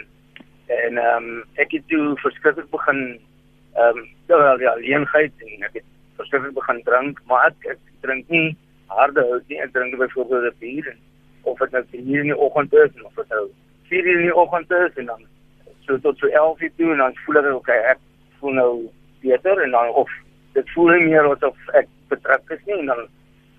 en 0.67 0.97
ehm 0.97 1.23
um, 1.23 1.43
ek 1.55 1.71
het 1.71 1.87
toe 1.87 2.15
verskriklik 2.21 2.69
begin 2.69 3.19
ehm 3.75 3.97
um, 3.97 4.07
wel 4.27 4.59
ja, 4.59 4.73
leenheid 4.75 5.33
en 5.37 5.63
ek 5.63 5.73
het 5.73 5.87
verskriklik 6.17 6.53
begin 6.53 6.81
drink, 6.83 7.19
maar 7.25 7.47
ek, 7.47 7.71
ek 7.71 7.79
drink 8.01 8.27
nie 8.29 8.57
harde 8.87 9.21
hout 9.21 9.47
nie. 9.47 9.61
Ek 9.61 9.73
drink 9.73 9.97
byvoorbeeld 9.97 10.53
'n 10.53 10.59
bier 10.59 10.87
en 10.87 10.99
of 11.41 11.59
dit 11.59 11.71
nou 11.71 11.83
4 11.91 12.15
in 12.15 12.27
die 12.27 12.37
oggend 12.37 12.73
is 12.73 13.01
of 13.03 13.15
dit 13.15 13.29
nou 13.29 13.45
4 13.89 14.05
in 14.05 14.21
die 14.21 14.35
oggend 14.35 14.71
is 14.71 14.93
en 14.95 15.05
dan 15.05 15.21
so 15.87 15.97
tot 15.99 16.17
so 16.17 16.27
11 16.27 16.61
uur 16.61 16.71
toe 16.77 16.91
en 16.91 16.97
dan 16.97 17.15
voel 17.25 17.37
ek 17.41 17.53
okay, 17.53 17.79
ek 17.93 17.99
voel 18.39 18.53
nou 18.53 18.73
beter 19.21 19.63
en 19.63 19.71
dan 19.71 19.89
of 20.03 20.09
dit 20.53 20.69
voel 20.75 20.91
nie 20.95 21.07
meer 21.11 21.29
asof 21.29 21.73
ek 21.73 21.87
betrek 22.09 22.53
is 22.55 22.65
nie 22.65 22.79
en 22.79 22.91
dan 22.91 23.07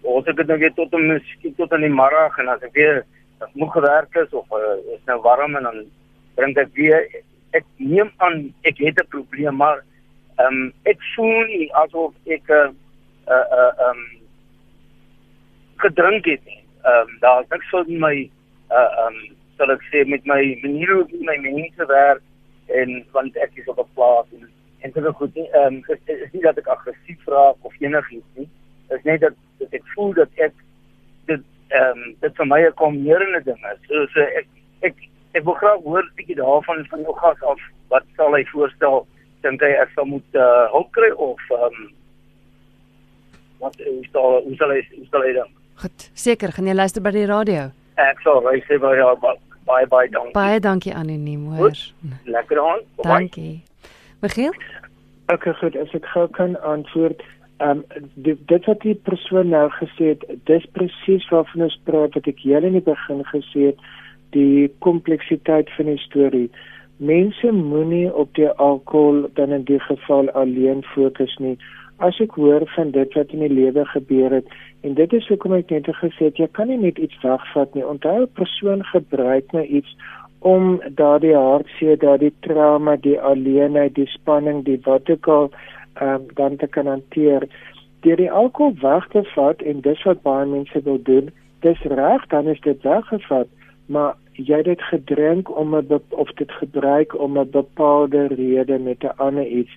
ons 0.03 0.27
het 0.27 0.37
dit 0.37 0.47
nou 0.47 0.59
weer 0.59 0.75
tot 0.75 0.95
om 0.97 1.07
miskien 1.07 1.55
tot 1.57 1.73
in 1.77 1.87
die 1.87 1.95
middag 1.95 2.39
en 2.39 2.49
as 2.49 2.63
ek 2.67 2.77
weer 2.79 3.03
as 3.45 3.53
moeg 3.53 3.73
gewerk 3.73 4.17
is 4.23 4.33
of 4.37 4.47
uh, 4.57 4.77
is 4.95 5.03
nou 5.09 5.21
warm 5.25 5.57
en 5.57 5.69
dan 5.69 5.85
drink 6.37 6.59
ek 6.61 6.73
weer. 6.77 7.07
Ek 7.57 7.67
neem 7.77 8.11
aan 8.25 8.53
ek 8.69 8.79
het 8.79 9.01
'n 9.01 9.13
probleem 9.15 9.57
maar 9.57 9.83
ehm 10.39 10.47
um, 10.47 10.73
ek 10.85 11.01
voel 11.15 11.45
nie 11.53 11.69
asof 11.83 12.15
ek 12.27 12.49
'n 12.49 12.77
uh, 13.29 13.37
uh, 13.37 13.47
uh, 13.61 13.89
um, 13.89 14.03
gedrink 15.77 16.25
het 16.25 16.45
nie. 16.45 16.63
Ehm 16.85 17.09
um, 17.09 17.19
daar 17.21 17.43
is 17.43 17.49
niks 17.51 17.71
van 17.71 17.99
my 18.07 18.31
uh, 18.71 18.91
um, 19.07 19.19
sal 19.57 19.71
ek 19.71 19.83
sê 19.93 20.05
met 20.07 20.25
my 20.25 20.43
manier 20.63 20.95
hoe 20.95 21.25
my 21.29 21.37
mense 21.37 21.87
werk 21.87 22.23
en 22.81 23.05
want 23.13 23.37
ek 23.37 23.53
is 23.55 23.69
op 23.69 23.79
'n 23.79 23.93
plaas 23.95 24.27
en 24.33 24.49
en 24.81 24.91
dit 24.95 25.05
is 25.05 25.17
goed 25.17 25.35
nie 25.35 25.49
ehm 25.51 25.75
um, 25.75 25.85
is, 25.89 26.01
is 26.07 26.33
nie 26.33 26.43
dat 26.43 26.59
ek 26.59 26.67
aggressief 26.75 27.27
raak 27.27 27.69
of 27.69 27.77
enigiets 27.81 28.41
nie. 28.41 28.49
Is 28.97 29.03
net 29.05 29.21
dat, 29.21 29.37
dat 29.61 29.77
ek 29.81 29.87
voel 29.95 30.13
dat 30.19 30.43
ek 30.47 30.55
dit 31.31 31.45
ehm 31.69 32.03
um, 32.03 32.17
dit 32.25 32.37
vir 32.41 32.51
my 32.53 32.61
'n 32.67 32.75
kommerende 32.81 33.43
ding 33.45 33.63
is. 33.73 33.81
So, 33.89 34.07
so 34.15 34.21
ek 34.43 34.47
ek 34.89 35.07
ek 35.33 35.45
wil 35.45 35.59
graag 35.63 35.85
hoor 35.85 36.03
'n 36.03 36.13
bietjie 36.17 36.41
daarvan 36.43 36.85
van 36.91 37.07
jou 37.07 37.17
gas 37.23 37.43
af. 37.43 37.61
Wat 37.89 38.05
sal 38.17 38.35
hy 38.35 38.45
voorstel? 38.53 39.07
Dink 39.43 39.61
hy 39.61 39.73
ek 39.85 39.91
sal 39.95 40.05
moet 40.05 40.35
uh, 40.35 40.67
hulp 40.73 40.93
kry 40.93 41.11
of 41.11 41.41
ehm 41.51 41.65
um, 41.65 41.93
wat 43.61 43.77
hoe 43.85 44.05
sal 44.13 44.43
hoe 44.45 44.57
sal 44.57 44.71
hy 44.71 44.83
hoe 44.97 45.09
sal 45.11 45.23
hy 45.23 45.33
dan 45.33 45.49
goed 45.81 46.11
seker 46.15 46.53
gaan 46.53 46.67
jy 46.69 46.75
luister 46.75 47.03
by 47.03 47.13
die 47.15 47.29
radio? 47.29 47.71
Ek 48.01 48.21
sal 48.25 48.45
hy 48.49 48.61
sê 48.69 48.79
baie 48.81 49.05
baie 49.21 49.87
baie 49.87 50.09
dankie. 50.09 50.33
Baie 50.37 50.61
dankie 50.61 50.95
anoniem 50.95 51.47
hoor. 51.53 51.77
Lekker 52.25 52.61
aan 52.61 52.81
dankie 53.05 53.61
Michiel? 54.21 54.53
Ek 55.31 55.47
okay, 55.47 55.55
goed, 55.61 55.77
as 55.77 55.93
ek 55.97 56.09
gou 56.13 56.27
kan 56.37 56.57
antwoord, 56.67 57.23
ehm 57.61 57.81
um, 57.81 58.09
dit 58.25 58.67
wat 58.69 58.83
die 58.85 58.97
persoon 59.09 59.49
nou 59.53 59.67
gesê 59.77 60.13
het, 60.15 60.25
dis 60.49 60.67
presies 60.77 61.27
waarvan 61.33 61.69
ons 61.69 61.79
praat 61.89 62.17
wat 62.17 62.29
ek 62.29 62.43
julle 62.45 62.69
in 62.69 62.77
die 62.79 62.85
begin 62.85 63.23
gesê 63.33 63.71
het, 63.71 63.81
die 64.37 64.69
kompleksiteit 64.87 65.73
van 65.77 65.91
die 65.91 66.01
storie. 66.05 66.49
Mense 67.01 67.53
moenie 67.57 68.09
op 68.13 68.33
die 68.37 68.49
alkohol 68.49 69.27
dan 69.41 69.53
in 69.57 69.65
die 69.69 69.81
geval 69.81 70.29
alleen 70.37 70.83
fokus 70.93 71.37
nie. 71.41 71.57
As 72.05 72.21
ek 72.21 72.37
hoor 72.41 72.65
van 72.75 72.93
dit 72.97 73.17
wat 73.17 73.33
in 73.37 73.45
die 73.45 73.53
lewe 73.53 73.85
gebeur 73.93 74.37
het 74.41 74.53
en 74.85 74.97
dit 75.01 75.13
is 75.17 75.29
hoekom 75.29 75.57
ek 75.57 75.73
net 75.73 75.89
gesê 76.01 76.29
het 76.29 76.41
jy 76.41 76.49
kan 76.57 76.69
nie 76.69 76.81
net 76.81 77.01
iets 77.01 77.17
wegvat 77.25 77.75
nie. 77.77 77.85
Onthou 77.85 78.25
'n 78.25 78.33
persoon 78.41 78.85
gebruik 78.93 79.53
nou 79.53 79.65
iets 79.65 79.97
om 80.41 80.81
daardie 80.97 81.35
hartseer, 81.37 81.99
daardie 81.99 82.33
trauma, 82.41 82.97
die 82.97 83.19
alleenheid, 83.21 83.95
die 83.95 84.09
spanning, 84.09 84.65
die 84.65 84.81
wat 84.85 85.11
ook 85.11 85.29
al 85.29 85.51
ehm 85.95 86.15
um, 86.15 86.27
dan 86.35 86.57
te 86.57 86.67
kan 86.67 86.87
hanteer. 86.87 87.45
Deur 88.01 88.17
die 88.17 88.31
alkohol 88.33 88.75
weg 88.81 89.09
te 89.13 89.23
vat 89.35 89.63
en 89.63 89.81
dis 89.85 90.03
wat 90.03 90.23
baie 90.23 90.47
mense 90.47 90.81
wil 90.85 91.03
doen, 91.03 91.29
dis 91.61 91.83
reg, 91.83 92.27
dan 92.27 92.49
is 92.49 92.61
dit 92.61 92.83
weggevat, 92.83 93.49
maar 93.87 94.15
jy 94.33 94.57
het 94.63 94.71
dit 94.71 94.83
gedrink 94.83 95.51
om 95.57 95.77
'n 95.77 96.01
of 96.09 96.31
dit 96.41 96.53
gebruik 96.53 97.19
om 97.19 97.39
'n 97.39 97.51
bepaalde 97.51 98.27
rede 98.27 98.79
met 98.79 99.05
'n 99.05 99.17
ander 99.17 99.47
iets. 99.47 99.77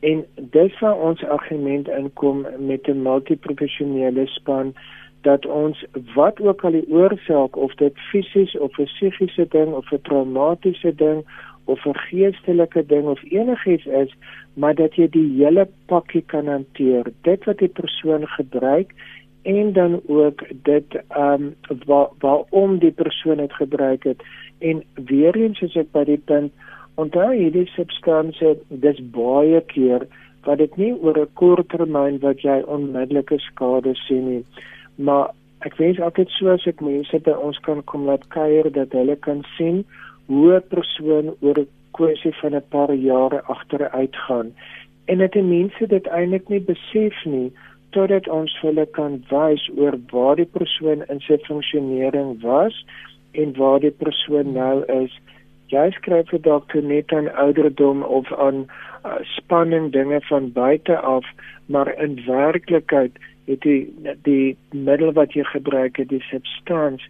En 0.00 0.24
dis 0.36 0.78
waar 0.80 0.96
ons 0.96 1.24
argument 1.24 1.88
inkom 1.88 2.46
met 2.58 2.88
'n 2.88 3.02
multiprofessionele 3.02 4.26
span 4.26 4.74
dat 5.24 5.46
ons 5.46 5.84
wat 6.14 6.40
ook 6.40 6.64
al 6.64 6.76
die 6.76 6.88
oorsaak 6.92 7.56
of 7.56 7.74
dit 7.80 7.98
fisies 8.10 8.56
of 8.58 8.78
'n 8.78 8.90
psigiese 8.92 9.46
ding 9.56 9.72
of 9.72 9.90
'n 9.92 10.02
traumatiese 10.08 10.94
ding 10.94 11.24
of 11.64 11.86
'n 11.86 11.98
geestelike 12.08 12.86
ding 12.86 13.06
of 13.06 13.22
enigiets 13.22 13.86
is, 13.86 14.14
maar 14.54 14.74
dat 14.74 14.94
jy 14.94 15.08
die 15.08 15.30
hele 15.36 15.68
pakkie 15.86 16.24
kan 16.26 16.46
hanteer. 16.46 17.04
Dit 17.22 17.44
wat 17.44 17.58
die 17.58 17.68
persoon 17.68 18.26
gebruik 18.26 18.92
en 19.42 19.72
dan 19.72 20.00
ook 20.06 20.42
dit 20.62 20.84
ehm 21.08 21.42
um, 21.42 21.54
waar 21.86 22.08
waarom 22.18 22.78
die 22.78 22.92
persoon 22.92 23.36
dit 23.36 23.52
gebruik 23.52 24.04
het 24.04 24.22
en 24.58 24.82
weer 24.94 25.36
eens 25.36 25.62
as 25.62 25.76
ek 25.76 25.90
by 25.92 26.04
die 26.04 26.22
punt 26.24 26.52
onthou 26.94 27.32
hierdie 27.32 27.66
substansie 27.66 28.54
dis 28.68 29.00
baie 29.16 29.60
keer 29.72 30.06
wat 30.44 30.58
dit 30.58 30.76
nie 30.76 30.92
oor 30.94 31.18
'n 31.20 31.32
kort 31.40 31.68
termyn 31.68 32.18
wat 32.20 32.40
jy 32.40 32.62
onmiddellike 32.76 33.38
skade 33.38 33.94
sien 33.94 34.28
nie. 34.28 34.44
Maar 34.96 35.30
ek 35.64 35.76
wens 35.80 36.00
altyd 36.00 36.30
so 36.36 36.52
as 36.52 36.66
ek 36.66 36.80
mense 36.80 37.18
by 37.26 37.34
ons 37.46 37.58
kan 37.66 37.82
kom 37.90 38.06
laat 38.06 38.26
kuier 38.34 38.70
dat 38.72 38.92
hulle 38.92 39.16
kan 39.16 39.44
sien 39.56 39.84
hoe 40.26 40.56
'n 40.56 40.68
persoon 40.68 41.34
oor 41.40 41.58
'n 41.58 41.68
kwessie 41.92 42.34
van 42.40 42.54
'n 42.54 42.68
paar 42.68 42.94
jare 42.94 43.42
agteruit 43.42 44.16
gaan. 44.16 44.52
En 45.06 45.18
dit 45.18 45.34
mense 45.34 45.86
dit 45.86 46.06
eintlik 46.06 46.48
nie 46.48 46.60
besef 46.60 47.24
nie 47.24 47.52
totdat 47.90 48.28
ons 48.28 48.54
hulle 48.60 48.86
kan 48.86 49.22
wys 49.30 49.64
oor 49.76 49.96
waar 50.10 50.36
die 50.36 50.50
persoon 50.58 51.04
in 51.08 51.20
sy 51.20 51.38
funksionering 51.46 52.40
was 52.42 52.84
en 53.32 53.54
waar 53.58 53.80
die 53.80 53.94
persoon 54.04 54.52
nou 54.52 54.84
is. 55.02 55.12
Jy 55.72 55.90
skryf 55.90 56.28
vir 56.30 56.42
dokter 56.42 56.82
net 56.82 57.12
aan 57.12 57.30
ouderdom 57.44 58.02
of 58.02 58.32
aan 58.32 58.66
uh, 58.66 59.18
spanning 59.36 59.92
dinge 59.92 60.20
van 60.28 60.52
buite 60.52 60.98
af, 60.98 61.24
maar 61.66 61.90
in 62.02 62.18
werklikheid 62.26 63.18
het 63.46 63.60
die 63.60 63.94
die 64.22 64.56
middel 64.70 65.12
wat 65.12 65.32
jy 65.32 65.44
gebruik 65.44 65.96
het, 65.96 66.08
die 66.08 66.24
substans 66.30 67.02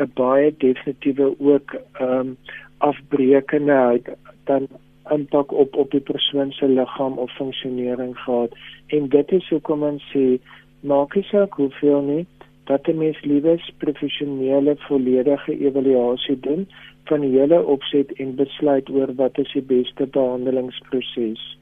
'n 0.00 0.10
baie 0.14 0.54
definitiewe 0.58 1.34
ook 1.38 1.76
ehm 1.92 2.18
um, 2.18 2.36
afbreekende 2.78 4.02
dan 4.44 4.68
impak 5.10 5.52
op 5.52 5.76
op 5.76 5.90
die 5.90 6.00
persoon 6.00 6.52
se 6.52 6.68
liggaam 6.68 7.18
of 7.18 7.30
funksionering 7.30 8.18
gehad 8.18 8.50
en 8.86 9.08
dit 9.08 9.32
is 9.32 9.48
hoekom 9.48 9.82
ons 9.82 10.02
sê 10.12 10.38
maak 10.80 11.14
nie 11.14 11.24
saak 11.24 11.54
hoeveel 11.54 12.02
nie 12.02 12.26
dat 12.64 12.88
'n 12.88 12.98
mens 12.98 13.20
liewer 13.22 13.72
professionele 13.78 14.74
volledige 14.76 15.58
evaluasie 15.58 16.40
doen 16.40 16.68
van 17.04 17.20
die 17.20 17.38
hele 17.38 17.64
opset 17.64 18.12
en 18.12 18.34
besluit 18.34 18.88
oor 18.90 19.14
wat 19.14 19.38
is 19.38 19.52
die 19.52 19.62
beste 19.62 20.06
behandelingsproses. 20.06 21.58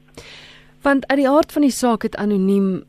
Want 0.81 1.07
uit 1.07 1.19
die 1.19 1.29
aard 1.29 1.51
van 1.51 1.61
die 1.61 1.71
saak 1.71 2.01
het 2.01 2.15
anoniem 2.15 2.83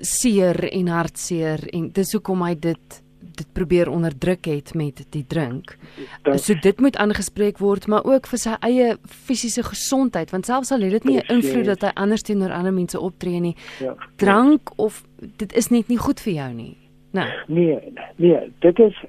seer 0.00 0.68
en 0.72 0.88
hartseer 0.88 1.68
en 1.72 1.90
dis 1.92 2.12
hoekom 2.12 2.42
hy 2.42 2.54
dit 2.54 3.02
dit 3.36 3.48
probeer 3.52 3.90
onderdruk 3.92 4.46
het 4.48 4.74
met 4.74 5.02
die 5.12 5.24
drink. 5.28 5.74
Dat, 6.22 6.40
so 6.40 6.54
dit 6.62 6.80
moet 6.80 6.96
aangespreek 6.96 7.58
word, 7.58 7.86
maar 7.86 8.06
ook 8.08 8.28
vir 8.30 8.40
sy 8.40 8.54
eie 8.64 8.94
fisiese 9.26 9.64
gesondheid, 9.66 10.32
want 10.32 10.48
selfs 10.48 10.72
al 10.72 10.86
het 10.86 10.96
dit 10.96 11.04
nie 11.04 11.18
'n 11.18 11.28
invloed 11.36 11.66
dat 11.66 11.82
hy 11.82 11.92
anders 11.94 12.22
teenoor 12.22 12.52
ander 12.52 12.72
mense 12.72 13.00
optree 13.00 13.40
nie. 13.40 13.56
Ja, 13.80 13.94
drank 14.16 14.68
ja. 14.68 14.74
of 14.76 15.04
dit 15.36 15.52
is 15.52 15.68
net 15.68 15.88
nie 15.88 15.98
goed 15.98 16.20
vir 16.20 16.32
jou 16.32 16.52
nie. 16.52 16.76
Nee. 17.10 17.32
Nee, 17.46 17.92
nee, 18.16 18.52
dit 18.58 18.78
is 18.78 19.04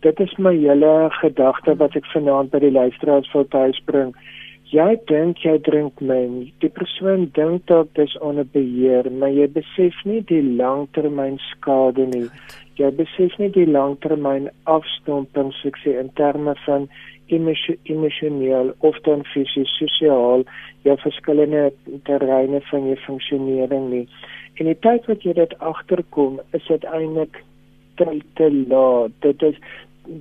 dit 0.00 0.20
is 0.20 0.36
my 0.36 0.54
hele 0.56 1.08
gedagte 1.10 1.74
wat 1.76 1.96
ek 1.96 2.06
vanaand 2.06 2.50
by 2.50 2.58
die 2.58 2.72
luisteraars 2.72 3.32
wil 3.32 3.46
tuisbring. 3.48 4.14
Jy 4.72 4.92
dink 5.04 5.42
jy 5.44 5.58
drink 5.66 5.98
men, 6.00 6.36
die 6.64 6.70
persoon 6.72 7.26
dink 7.36 7.66
dat 7.68 7.90
dit 7.92 8.06
is 8.08 8.14
onder 8.24 8.46
beheer, 8.54 9.04
maar 9.20 9.28
jy 9.28 9.44
besef 9.52 9.98
nie 10.08 10.22
die 10.30 10.40
langtermyn 10.40 11.34
skade 11.50 12.06
nie. 12.08 12.30
Jy 12.80 12.88
besef 12.96 13.34
nie 13.36 13.50
die 13.52 13.66
langtermyn 13.68 14.46
afstomping 14.72 15.50
sukse 15.58 15.92
in 16.00 16.08
terme 16.16 16.54
van 16.64 16.86
emosioneel 17.28 18.72
of 18.88 18.96
dan 19.04 19.26
fisies 19.34 19.74
sosiaal 19.76 20.46
jou 20.88 20.96
verskillende 21.04 21.66
terreine 22.08 22.62
van 22.70 22.88
jou 22.88 22.96
funksionering 23.04 23.90
nie. 23.90 24.06
En 24.56 24.70
die 24.70 24.78
tyd 24.88 25.04
wat 25.10 25.26
jy 25.28 25.34
dit 25.36 25.52
agterkom, 25.60 26.40
is 26.56 26.64
dit 26.72 26.88
eintlik 26.88 27.42
te, 28.00 28.08
te 28.40 28.48
laat. 28.72 29.12
Dit 29.20 29.44
is 29.52 29.60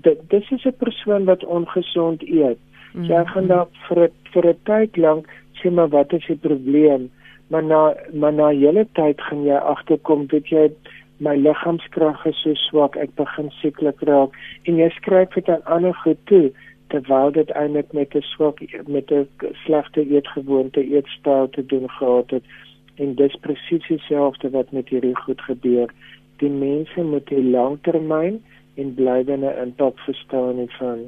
dit 0.04 0.20
dis 0.30 0.52
is 0.52 0.66
'n 0.66 0.76
persoon 0.84 1.24
wat 1.32 1.46
ongesond 1.46 2.28
eet. 2.28 2.60
Mm 2.93 3.01
-hmm. 3.01 3.10
Jy 3.12 3.25
gaan 3.25 3.47
daar 3.47 3.67
vir 3.88 4.10
vir 4.34 4.45
'n 4.47 4.60
tyd 4.63 4.97
lank 4.97 5.27
sê 5.60 5.71
maar 5.71 5.89
wat 5.89 6.13
is 6.13 6.25
die 6.25 6.36
probleem? 6.36 7.12
Maar 7.47 7.63
na 7.63 7.95
maar 8.13 8.34
na 8.34 8.47
hele 8.47 8.88
tyd 8.93 9.21
gaan 9.21 9.43
jy 9.43 9.56
agterkom 9.56 10.27
dat 10.27 10.47
jy 10.47 10.71
my 11.17 11.36
liggaamskrag 11.36 12.25
is 12.25 12.41
so 12.41 12.54
swak, 12.54 12.95
ek 12.95 13.15
begin 13.15 13.51
sieklik 13.62 14.01
raak 14.10 14.38
en 14.63 14.77
jy 14.82 14.89
skryf 14.89 15.34
dit 15.38 15.49
aan 15.49 15.65
ander 15.65 15.93
goed 15.93 16.17
toe 16.25 16.51
terwyl 16.89 17.32
dit 17.32 17.51
eintlik 17.51 17.93
met 17.93 18.15
'n 18.15 18.21
swak 18.21 18.60
met 18.88 19.12
'n 19.12 19.27
slegte 19.63 20.01
eetgewoonte 20.01 20.82
eetstyl 20.95 21.49
te 21.49 21.65
doen 21.65 21.89
gehad 21.89 22.30
het 22.30 22.43
en 22.95 23.15
dis 23.15 23.36
presies 23.41 23.88
dieselfde 23.88 24.49
wat 24.49 24.71
met 24.71 24.89
hierdie 24.89 25.15
goed 25.15 25.41
gebeur. 25.41 25.89
Die 26.38 26.49
mense 26.49 27.04
moet 27.04 27.27
die 27.27 27.43
langtermyn 27.43 28.43
en 28.75 28.93
blywende 28.93 29.56
impak 29.62 29.99
verstaan 29.99 30.67
van 30.80 30.99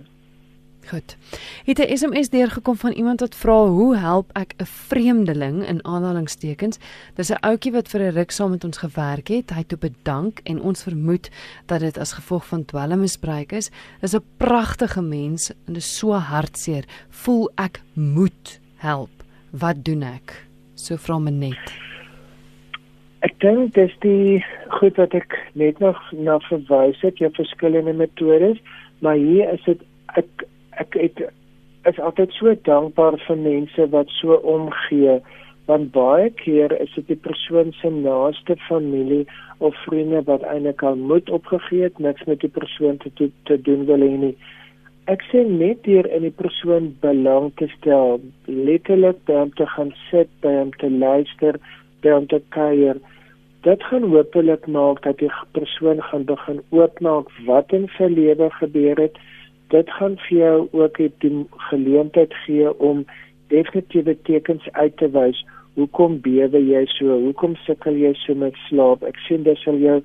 Goed. 0.90 1.18
Het 1.66 1.80
'n 1.80 1.98
SMS 1.98 2.30
deurgekom 2.30 2.76
van 2.76 2.92
iemand 2.92 3.20
wat 3.20 3.36
vra 3.36 3.66
hoe 3.66 3.98
help 3.98 4.30
ek 4.32 4.54
'n 4.58 4.66
vreemdeling 4.66 5.68
in 5.68 5.86
aanhalingstekens? 5.86 6.78
Dis 7.16 7.30
'n 7.30 7.40
ouetjie 7.40 7.72
wat 7.72 7.88
vir 7.88 8.02
'n 8.02 8.14
ruk 8.14 8.32
saam 8.32 8.50
met 8.50 8.64
ons 8.64 8.78
gewerk 8.78 9.28
het. 9.28 9.50
Hy 9.50 9.58
het 9.58 9.68
toe 9.68 9.78
bedank 9.78 10.40
en 10.44 10.62
ons 10.62 10.84
vermoed 10.84 11.30
dat 11.66 11.80
dit 11.80 11.98
as 11.98 12.14
gevolg 12.14 12.48
van 12.48 12.66
dwelmmisbruik 12.66 13.52
is. 13.52 13.72
Dis 14.02 14.16
'n 14.16 14.24
pragtige 14.38 15.02
mens 15.02 15.52
en 15.68 15.74
dis 15.74 15.98
so 15.98 16.12
hartseer. 16.12 16.84
Voel 17.10 17.52
ek 17.56 17.82
moet 17.94 18.60
help. 18.76 19.24
Wat 19.52 19.86
doen 19.86 20.04
ek? 20.04 20.48
So 20.74 20.96
vra 20.98 21.20
my 21.20 21.30
net. 21.30 21.74
Ek 23.20 23.40
dink 23.40 23.74
dis 23.74 23.94
die 24.00 24.46
goed 24.68 24.96
wat 24.96 25.14
ek 25.14 25.38
net 25.54 25.80
nog 25.80 26.12
na 26.12 26.40
verwys 26.40 27.02
het, 27.02 27.18
jy 27.18 27.30
verskillende 27.30 27.94
metodes, 27.94 28.58
maar 29.00 29.16
hier 29.16 29.54
is 29.54 29.64
dit 29.64 29.82
ek 30.82 30.98
het 31.00 31.24
is 31.90 32.00
altyd 32.00 32.32
so 32.38 32.54
dankbaar 32.68 33.18
vir 33.28 33.38
mense 33.38 33.88
wat 33.96 34.12
so 34.20 34.40
omgee 34.56 35.20
want 35.68 35.92
baie 35.96 36.30
keer 36.44 36.74
is 36.82 36.92
dit 36.96 37.08
die 37.08 37.20
persoon 37.28 37.72
se 37.80 37.90
naaste 37.90 38.56
familie 38.68 39.24
of 39.68 39.76
vriende 39.86 40.24
wat 40.28 40.44
eintlik 40.54 40.84
al 40.84 41.00
moed 41.12 41.30
opgegee 41.38 41.86
het 41.88 42.00
niks 42.04 42.26
met 42.28 42.42
die 42.44 42.52
persoon 42.52 43.00
te 43.04 43.12
te, 43.20 43.30
te 43.48 43.60
doen 43.68 43.86
wil 43.88 44.04
hê 44.04 44.12
nie. 44.26 44.36
Ek 45.12 45.24
sê 45.32 45.44
net 45.48 45.88
hier 45.88 46.08
in 46.16 46.28
die 46.28 46.36
persoon 46.36 46.92
belang 47.04 47.52
te 47.60 47.70
stel 47.78 48.20
letterlik 48.48 49.24
by 49.28 49.40
hom 49.40 49.52
te 49.60 49.68
gaan 49.76 49.92
sit 50.10 50.32
by 50.44 50.54
hom 50.60 50.72
te 50.84 50.92
luister 50.92 51.60
by 52.04 52.16
hom 52.18 52.28
te 52.32 52.40
kuier. 52.56 53.00
Dit 53.64 53.84
gaan 53.88 54.10
hopelik 54.12 54.68
maak 54.68 55.04
dat 55.08 55.20
die 55.24 55.32
persoon 55.56 56.04
gaan 56.10 56.28
begin 56.28 56.60
oopmaak 56.76 57.32
wat 57.48 57.72
in 57.76 57.88
sy 57.98 58.12
lewe 58.12 58.50
gebeur 58.60 59.00
het 59.00 59.20
dit 59.70 59.90
gaan 59.90 60.18
vir 60.28 60.38
jou 60.38 60.68
ook 60.72 60.98
die 60.98 61.34
geleentheid 61.70 62.34
gee 62.46 62.74
om 62.80 63.06
definitiewe 63.48 64.18
tekens 64.24 64.68
uit 64.72 64.98
te 64.98 65.10
wys. 65.14 65.46
Hoekom 65.74 66.20
bewe 66.22 66.60
jy 66.62 66.84
so? 66.98 67.18
Hoekom 67.26 67.56
sukkel 67.66 67.96
jy 67.98 68.14
so 68.22 68.36
met 68.38 68.58
slaap? 68.68 69.04
Ek 69.04 69.18
sien 69.28 69.46
dis 69.48 69.62
sal 69.66 69.80
jou 69.82 70.02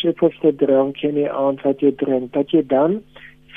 superste 0.00 0.50
drank 0.58 1.02
in 1.06 1.14
die 1.20 1.30
aand 1.30 1.62
wat 1.66 1.82
jy 1.84 1.92
drink. 2.00 2.32
Dat 2.34 2.50
jy 2.50 2.64
dan 2.66 3.00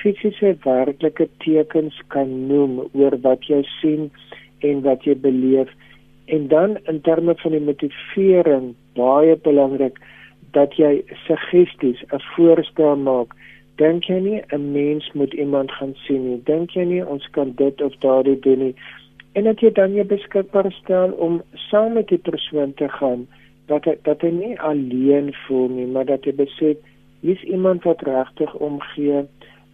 fisiese 0.02 0.54
werklike 0.66 1.28
tekens 1.42 1.98
kan 2.14 2.30
noem 2.50 2.84
oor 2.94 3.18
wat 3.24 3.48
jy 3.50 3.64
sien 3.80 4.12
en 4.66 4.84
wat 4.86 5.08
jy 5.10 5.16
beleef. 5.18 5.72
En 6.26 6.48
dan 6.48 6.78
in 6.90 7.02
terme 7.02 7.36
van 7.42 7.54
die 7.58 7.64
motivering, 7.64 8.74
baie 8.98 9.36
belangrik 9.48 9.98
dat 10.58 10.78
jy 10.78 11.04
suggesties 11.26 12.02
'n 12.12 12.22
voorstel 12.36 12.96
maak 12.96 13.34
dink 13.82 14.08
jy 14.10 14.20
nie 14.20 14.42
'n 14.56 14.72
mens 14.72 15.12
moet 15.14 15.34
iemand 15.34 15.72
gaan 15.72 15.96
sien 16.06 16.30
nie? 16.30 16.42
Dink 16.44 16.72
jy 16.72 16.84
nie 16.84 17.06
ons 17.06 17.28
kan 17.32 17.52
dit 17.56 17.82
of 17.82 17.96
daardie 18.00 18.40
doen 18.40 18.60
nie? 18.60 18.76
En 19.34 19.44
dat 19.44 19.60
jy 19.60 19.72
dan 19.72 19.94
jy 19.94 20.04
beskikbaar 20.04 20.72
stel 20.72 21.12
om 21.12 21.42
saam 21.70 21.94
met 21.94 22.08
die 22.08 22.18
persoon 22.18 22.74
te 22.74 22.90
gaan 22.90 23.28
dat 23.68 23.86
hy, 23.86 23.96
dat 24.04 24.22
hy 24.22 24.32
nie 24.32 24.60
alleen 24.60 25.34
voel 25.34 25.68
nie 25.68 25.86
maar 25.86 26.06
dat 26.06 26.24
hy 26.26 26.32
besef 26.32 26.78
hier's 27.22 27.44
iemand 27.44 27.84
wat 27.84 28.02
regtig 28.02 28.56
omgee. 28.56 29.26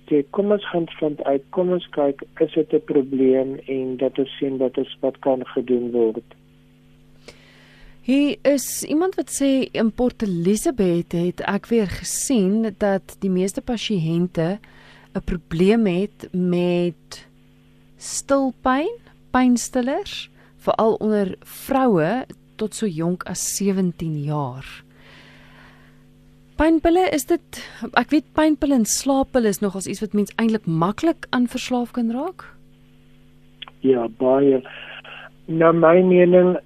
Sê 0.09 0.23
kom 0.29 0.51
ons 0.51 0.65
gaan 0.69 0.87
vind 0.99 1.23
uit 1.23 1.43
kom 1.49 1.71
ons 1.71 1.87
kyk 1.89 2.23
is 2.39 2.53
dit 2.53 2.73
'n 2.73 2.85
probleem 2.85 3.59
en 3.67 3.97
dat 3.97 4.19
ons 4.19 4.37
sien 4.37 4.57
wat 4.57 4.77
is 4.77 4.97
wat 5.01 5.19
kan 5.19 5.45
gedoen 5.45 5.91
word 5.91 6.40
Hier 8.01 8.37
is 8.41 8.81
iemand 8.89 9.13
wat 9.15 9.29
sê 9.29 9.69
in 9.77 9.91
Port 9.93 10.23
Elizabeth 10.25 11.13
het 11.13 11.41
ek 11.45 11.67
weer 11.69 11.85
gesien 11.85 12.71
dat 12.81 13.13
die 13.21 13.29
meeste 13.29 13.61
pasiënte 13.61 14.57
'n 15.13 15.21
probleem 15.21 15.85
het 15.85 16.25
met 16.33 17.27
stilpyn, 17.97 18.89
pynstillers, 19.29 20.31
veral 20.57 20.97
onder 20.97 21.35
vroue 21.45 22.25
tot 22.55 22.73
so 22.73 22.87
jonk 22.87 23.23
as 23.29 23.55
17 23.57 24.23
jaar. 24.23 24.65
Pynpille 26.57 27.05
is 27.13 27.25
dit 27.25 27.61
ek 27.93 28.09
weet 28.09 28.33
pynpille 28.33 28.73
en 28.73 28.85
slaappille 28.85 29.47
is 29.47 29.61
nogals 29.61 29.85
iets 29.85 30.01
wat 30.01 30.13
mens 30.13 30.33
eintlik 30.37 30.65
maklik 30.65 31.27
aan 31.29 31.47
verslaaf 31.47 31.91
kan 31.91 32.11
raak. 32.11 32.49
Ja, 33.79 34.07
baie. 34.07 34.63
Na 35.45 35.71
my 35.71 36.01
mening 36.01 36.57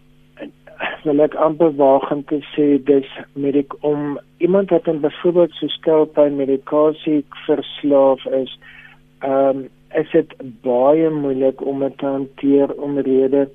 wil 1.06 1.22
ek 1.24 1.36
amper 1.36 1.72
waag 1.78 2.12
om 2.12 2.24
te 2.30 2.42
sê 2.54 2.66
dis 2.90 3.08
medik 3.34 3.74
om 3.86 4.18
iemand 4.38 4.70
wat 4.74 4.86
dan 4.90 5.00
byvoorbeeld 5.04 5.54
so 5.60 5.68
stel 5.68 6.06
by 6.18 6.28
medikasie 6.34 7.24
verslaaf 7.46 8.26
is, 8.42 8.60
ehm 9.22 9.64
um, 9.64 9.66
is 9.96 10.10
dit 10.12 10.34
baie 10.66 11.10
moeilik 11.10 11.62
om 11.64 11.80
dit 11.80 11.94
te 11.98 12.06
hanteer 12.06 12.74
omrede 12.84 13.46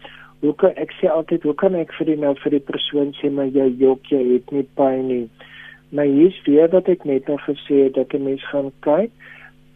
hoe 0.40 0.54
kan 0.62 0.76
ek 0.80 0.94
sê 0.96 1.10
altyd 1.12 1.42
hoe 1.44 1.54
kan 1.62 1.74
ek 1.76 1.92
vir 1.98 2.08
die 2.08 2.20
nou 2.22 2.32
vir 2.40 2.54
die 2.56 2.64
persoon 2.70 3.12
sê 3.18 3.28
maar 3.34 3.50
jy 3.52 3.66
jok 3.82 4.08
jy 4.12 4.20
het 4.30 4.54
nie 4.56 4.64
pyn 4.78 5.02
nie. 5.08 5.26
Maar 5.92 6.08
hier's 6.08 6.38
weer 6.46 6.70
wat 6.72 6.88
ek 6.88 7.04
net 7.04 7.28
nou 7.28 7.36
gesê 7.44 7.84
het 7.84 7.98
dat 7.98 8.14
'n 8.14 8.24
mens 8.24 8.44
gaan 8.52 8.72
kyk 8.86 9.10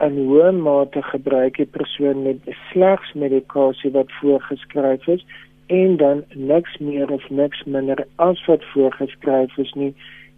in 0.07 0.17
hoe 0.27 0.53
mate 0.53 1.03
gebruik 1.03 1.57
die 1.57 1.71
persoon 1.77 2.23
met 2.23 2.41
slegs 2.71 3.13
medikasie 3.15 3.91
wat 3.91 4.17
voorgeskryf 4.21 5.07
is 5.09 5.27
en 5.67 5.97
dan 5.97 6.25
niks 6.35 6.79
meer 6.79 7.11
of 7.11 7.31
niks 7.31 7.65
minder 7.65 8.07
as 8.17 8.45
wat 8.47 8.65
voorgeskryf 8.73 9.59
is 9.59 9.73
nie 9.73 9.95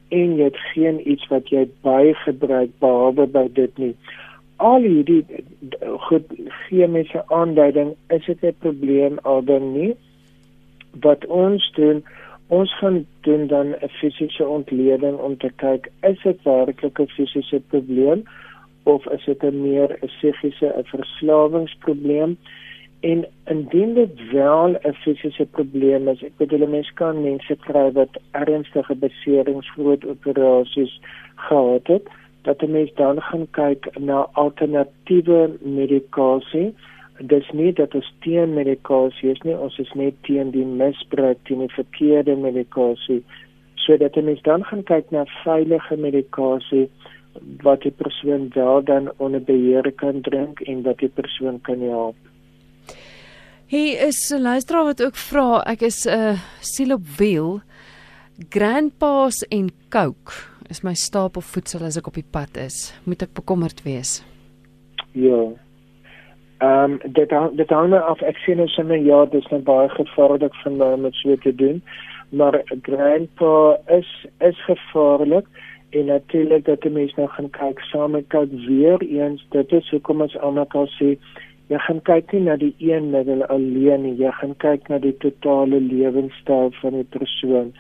en 0.09 0.37
jy 0.39 0.45
het 0.45 0.59
geen 0.73 1.01
iets 1.11 1.27
wat 1.29 1.49
jy 1.51 1.67
bygebruik 1.83 2.71
behalwe 2.79 3.27
by 3.27 3.49
dit 3.53 3.79
nie. 3.79 3.95
Al 4.57 4.87
hierdie 4.87 5.25
goed 6.09 6.31
gee 6.69 6.87
mense 6.89 7.23
aanduiding 7.35 7.95
is 8.15 8.25
dit 8.27 8.43
'n 8.43 8.55
probleem 8.59 9.19
al 9.23 9.43
dan 9.45 9.73
nie 9.73 9.95
wat 11.01 11.27
ons 11.27 11.73
doen 11.75 12.05
ons 12.49 12.79
gaan 12.79 13.07
doen 13.21 13.47
dan 13.47 13.75
'n 13.75 13.89
fisiese 13.89 14.47
ontleding 14.47 15.19
om 15.19 15.37
te 15.37 15.51
kyk 15.57 15.91
is 16.03 16.23
dit 16.23 16.43
werklik 16.43 16.99
'n 17.01 17.07
fisiese 17.07 17.61
probleem 17.69 18.23
of 18.83 19.07
is 19.07 19.25
dit 19.25 19.53
meer 19.53 19.99
'n 20.03 20.07
psigiese 20.07 20.73
'n 20.77 20.85
verslawingsprobleem 20.85 22.37
en 23.07 23.25
indien 23.55 23.95
dit 23.95 24.31
wel 24.33 24.69
'n 24.71 24.95
fisiese 25.03 25.47
probleem 25.57 26.09
is 26.09 26.23
ek 26.29 26.37
bedoel 26.43 26.67
mense 26.69 26.95
kan 27.01 27.23
mense 27.23 27.57
kry 27.67 27.87
wat 27.99 28.19
ernstige 28.31 28.95
beserings 29.05 29.71
groot 29.77 30.05
operasies 30.15 30.95
gehad 31.49 31.87
het 31.87 32.07
dat 32.49 32.63
'n 32.63 32.71
mens 32.71 32.93
dan 32.95 33.23
gaan 33.29 33.47
kyk 33.51 33.83
na 33.99 34.19
alternatiewe 34.33 35.41
medikasie 35.61 36.75
dis 37.33 37.49
nie 37.51 37.73
dat 37.73 37.95
ons 37.95 38.13
teen 38.21 38.55
medikasie 38.55 39.31
is 39.31 39.43
nie 39.49 39.57
ons 39.57 39.79
is 39.79 39.93
net 39.95 40.15
teen 40.23 40.51
die 40.51 40.69
misbruik 40.83 41.39
teen 41.43 41.59
die 41.59 41.75
verkeerde 41.81 42.37
medikasie 42.37 43.23
sodat 43.75 44.17
ons 44.17 44.43
dan 44.43 44.65
gaan 44.65 44.83
kyk 44.83 45.11
na 45.11 45.25
veilige 45.45 45.97
medikasie 45.97 46.89
wat 47.63 47.83
die 47.83 47.97
persoon 48.03 48.49
wel 48.55 48.83
dan 48.85 49.13
onder 49.17 49.43
beheer 49.43 49.93
kan 49.93 50.21
drink 50.21 50.61
en 50.61 50.83
wat 50.83 50.99
die 50.99 51.09
persoon 51.09 51.61
kan 51.61 51.81
help. 51.81 52.26
Hier 53.67 54.07
is 54.07 54.31
'n 54.31 54.43
luisteraar 54.43 54.85
wat 54.85 55.05
ook 55.05 55.17
vra, 55.17 55.63
ek 55.67 55.81
is 55.81 56.07
'n 56.07 56.11
uh, 56.11 56.39
siel 56.61 56.93
op 56.95 57.07
wiel. 57.19 57.61
Grandpa's 58.49 59.43
en 59.49 59.71
Coke 59.89 60.33
is 60.69 60.83
my 60.83 60.95
stapel 60.95 61.41
voedsel 61.41 61.83
as 61.83 61.97
ek 61.97 62.07
op 62.07 62.15
die 62.15 62.31
pad 62.31 62.57
is. 62.57 62.95
Moet 63.05 63.23
ek 63.23 63.33
bekommerd 63.33 63.83
wees? 63.83 64.23
Ja. 65.13 65.43
Ehm 66.59 66.93
um, 66.93 66.99
dit 67.13 67.31
dit 67.57 67.71
hang 67.71 67.95
af 67.95 68.23
ek 68.23 68.37
sien 68.37 68.61
ons 68.61 68.77
in 68.79 68.93
'n 68.93 69.05
jaar 69.05 69.31
dis 69.31 69.51
net 69.51 69.65
baie 69.65 69.89
gevaarlik 69.89 70.55
van 70.55 70.77
my 70.77 70.93
om 70.93 71.13
so 71.13 71.37
te 71.37 71.55
doen. 71.55 71.83
Maar 72.31 72.63
grandpa 72.83 73.79
is 73.87 74.27
is 74.39 74.65
gevaarlik 74.65 75.47
en 75.91 76.05
natuurlik 76.05 76.65
dat 76.65 76.81
die 76.81 76.91
mense 76.91 77.15
nou 77.17 77.29
gaan 77.29 77.51
kyk 77.51 77.81
saam 77.81 78.11
met 78.11 78.29
kyk 78.29 78.51
weer 78.67 79.03
eens 79.03 79.47
dit 79.51 79.73
is 79.73 79.91
hoekom 79.91 80.21
ons 80.21 80.39
almal 80.39 80.89
sê 80.99 81.19
jy 81.73 81.79
gaan 81.83 82.01
kyk 82.07 82.33
nie 82.33 82.43
na 82.47 82.57
die 82.61 82.75
een 82.79 83.11
middel 83.11 83.43
alleen 83.51 84.05
nie. 84.07 84.15
Jy 84.21 84.31
gaan 84.39 84.55
kyk 84.63 84.89
na 84.89 84.99
die 85.03 85.15
totale 85.23 85.81
lewenstyl 85.83 86.71
van 86.81 86.99
die 86.99 87.09
persoon. 87.17 87.73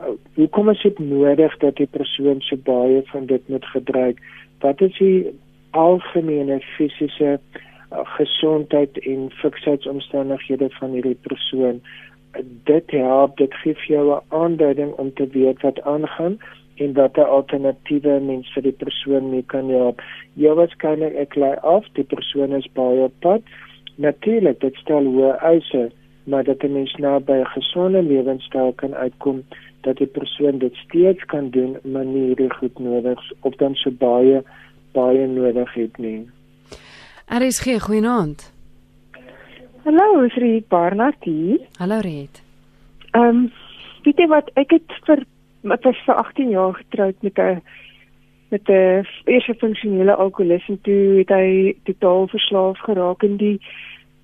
Uh, 0.00 0.14
hoekom 0.34 0.70
is 0.72 0.82
dit 0.82 0.98
nodig 0.98 1.56
dat 1.62 1.78
die 1.78 1.88
persoon 1.90 2.42
so 2.46 2.58
baie 2.66 3.02
van 3.12 3.26
dit 3.30 3.48
moet 3.48 3.66
gebruik? 3.74 4.22
Wat 4.64 4.82
is 4.82 4.96
die 4.98 5.30
algemene 5.78 6.58
fisiese 6.74 7.36
uh, 7.38 8.04
gesondheid 8.16 8.98
en 9.06 9.28
fiksheidsomstandighede 9.42 10.70
van 10.80 10.96
hierdie 10.98 11.18
persoon? 11.26 11.82
Dit 12.66 12.90
help 12.94 13.36
dit 13.38 13.54
gee 13.62 13.74
vir 13.74 13.94
jou 13.94 14.06
'n 14.14 14.24
aanduiding 14.42 14.92
om 14.92 15.14
te 15.14 15.26
weet 15.26 15.62
wat 15.62 15.82
aangaan 15.82 16.38
en 16.80 16.92
watter 16.96 17.24
alternatiewe 17.28 18.20
mens 18.24 18.48
vir 18.54 18.64
die 18.68 18.76
persoon 18.82 19.30
mee 19.30 19.44
kan 19.52 19.68
help. 19.72 20.00
Jy 20.40 20.52
waarskynlik 20.56 21.16
ek 21.20 21.36
lei 21.36 21.54
af 21.72 21.88
die 21.98 22.06
persoon 22.08 22.56
is 22.56 22.68
baie 22.78 23.08
op 23.08 23.16
pad. 23.24 23.42
Natuurlik 24.00 24.60
dit 24.64 24.76
stel 24.80 25.08
hoë 25.12 25.34
eise, 25.52 25.90
maar 26.24 26.44
dat 26.44 26.64
'n 26.64 26.72
mens 26.72 26.94
nou 26.96 27.20
by 27.20 27.36
'n 27.40 27.52
gesonde 27.56 28.02
lewenstyl 28.02 28.72
kan 28.72 28.94
uitkom 28.94 29.42
dat 29.80 29.96
die 29.96 30.06
persoon 30.06 30.58
dit 30.58 30.74
steeds 30.74 31.24
kan 31.24 31.50
doen, 31.50 31.76
maar 31.84 32.04
nie 32.04 32.26
hierdie 32.26 32.52
goed 32.54 32.78
nodig 32.78 33.20
of 33.40 33.54
dan 33.56 33.74
so 33.74 33.90
baie 33.90 34.42
baie 34.92 35.26
nodig 35.26 35.74
het 35.74 35.98
nie. 35.98 36.28
Er 37.28 37.42
is 37.42 37.60
geen 37.60 37.80
goeienaand. 37.80 38.52
Hallo, 39.84 40.20
is 40.20 40.34
Riet 40.34 40.68
Barnard 40.68 41.24
hier? 41.24 41.60
Hallo 41.78 41.98
Riet. 42.00 42.42
Ehm, 43.10 43.24
um, 43.24 43.52
weet 44.02 44.18
jy 44.18 44.26
wat 44.26 44.50
ek 44.54 44.70
het 44.70 44.92
vir 45.06 45.24
ek 45.62 45.84
was 45.84 46.04
vir 46.06 46.14
18 46.14 46.50
jaar 46.50 46.74
getroud 46.74 47.22
met 47.22 47.38
'n 47.38 47.62
met 48.50 48.68
'n 48.68 49.06
eerste 49.24 49.54
funksionele 49.54 50.14
alkoholist 50.14 50.68
en 50.68 50.80
toe 50.80 51.18
het 51.18 51.28
hy 51.28 51.76
totaal 51.84 52.28
verslaaf 52.28 52.78
geraak. 52.78 53.22
En 53.22 53.36
die 53.36 53.60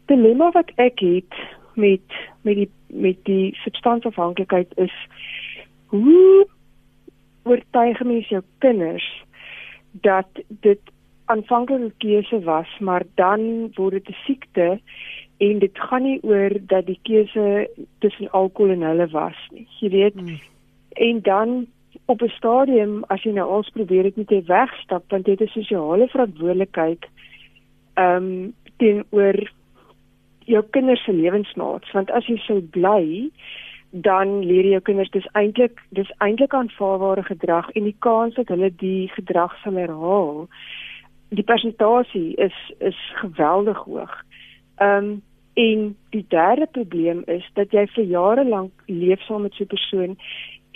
dilemma 0.07 0.51
wat 0.51 0.71
ek 0.77 0.99
het 0.99 1.35
met 1.75 2.09
met 2.43 2.55
die 2.55 2.71
met 2.87 3.17
die 3.23 3.55
substansafhanklikheid 3.55 4.73
is 4.77 4.95
hoe 5.87 6.47
oortuig 7.43 8.03
mens 8.03 8.29
jou 8.29 8.43
kinders 8.59 9.25
dat 9.91 10.29
dit 10.49 10.81
aanvanklike 11.25 11.93
keuse 11.99 12.41
was 12.41 12.79
maar 12.79 13.03
dan 13.15 13.71
word 13.75 13.93
dit 13.93 14.09
'n 14.09 14.23
siekte 14.25 14.81
en 15.37 15.59
dit 15.59 15.79
gaan 15.79 16.03
nie 16.03 16.23
oor 16.23 16.51
dat 16.61 16.87
die 16.87 17.01
keuse 17.03 17.71
tussen 17.99 18.31
alkohol 18.31 18.73
en 18.73 18.83
hulle 18.83 19.09
was 19.09 19.49
nie. 19.51 19.67
Jy 19.81 19.91
weet 19.91 20.15
hmm 20.15 20.39
en 20.97 21.21
dan 21.23 21.67
op 22.07 22.23
'n 22.23 22.29
stadium 22.29 23.05
as 23.09 23.23
jy 23.23 23.33
nou 23.33 23.49
ons 23.57 23.71
probeer 23.71 24.03
dit 24.03 24.17
net 24.17 24.47
wegstap 24.47 25.05
want 25.11 25.25
dit 25.25 25.41
is 25.41 25.53
sosiale 25.53 26.09
verantwoordelikheid 26.09 27.05
ehm 27.95 28.17
um, 28.17 28.55
teenoor 28.77 29.53
jou 30.45 30.63
kinders 30.71 31.05
se 31.05 31.13
lewensmaats 31.13 31.93
want 31.93 32.11
as 32.11 32.27
jy 32.27 32.37
sou 32.37 32.61
bly 32.61 33.31
dan 33.91 34.41
leer 34.45 34.65
jy 34.65 34.71
jou 34.71 34.81
kinders 34.81 35.11
dis 35.11 35.29
eintlik 35.33 35.81
dis 35.91 36.11
eintlik 36.19 36.55
aanvaarbare 36.55 37.23
gedrag 37.23 37.71
en 37.71 37.85
die 37.85 37.97
kans 37.99 38.35
dat 38.35 38.49
hulle 38.49 38.71
die 38.77 39.09
gedrag 39.09 39.57
sal 39.63 39.79
herhaal 39.81 40.49
die 41.29 41.43
persentasie 41.43 42.35
is 42.35 42.57
is 42.79 42.99
geweldig 43.23 43.79
hoog. 43.79 44.13
Ehm 44.77 45.05
um, 45.05 45.23
en 45.57 45.97
die 46.11 46.25
derde 46.29 46.67
probleem 46.67 47.23
is 47.27 47.45
dat 47.55 47.73
jy 47.73 47.87
vir 47.95 48.05
jare 48.05 48.43
lank 48.45 48.73
leef 48.87 49.23
saam 49.25 49.43
met 49.43 49.55
so 49.55 49.65
'n 49.65 49.67
persoon 49.67 50.17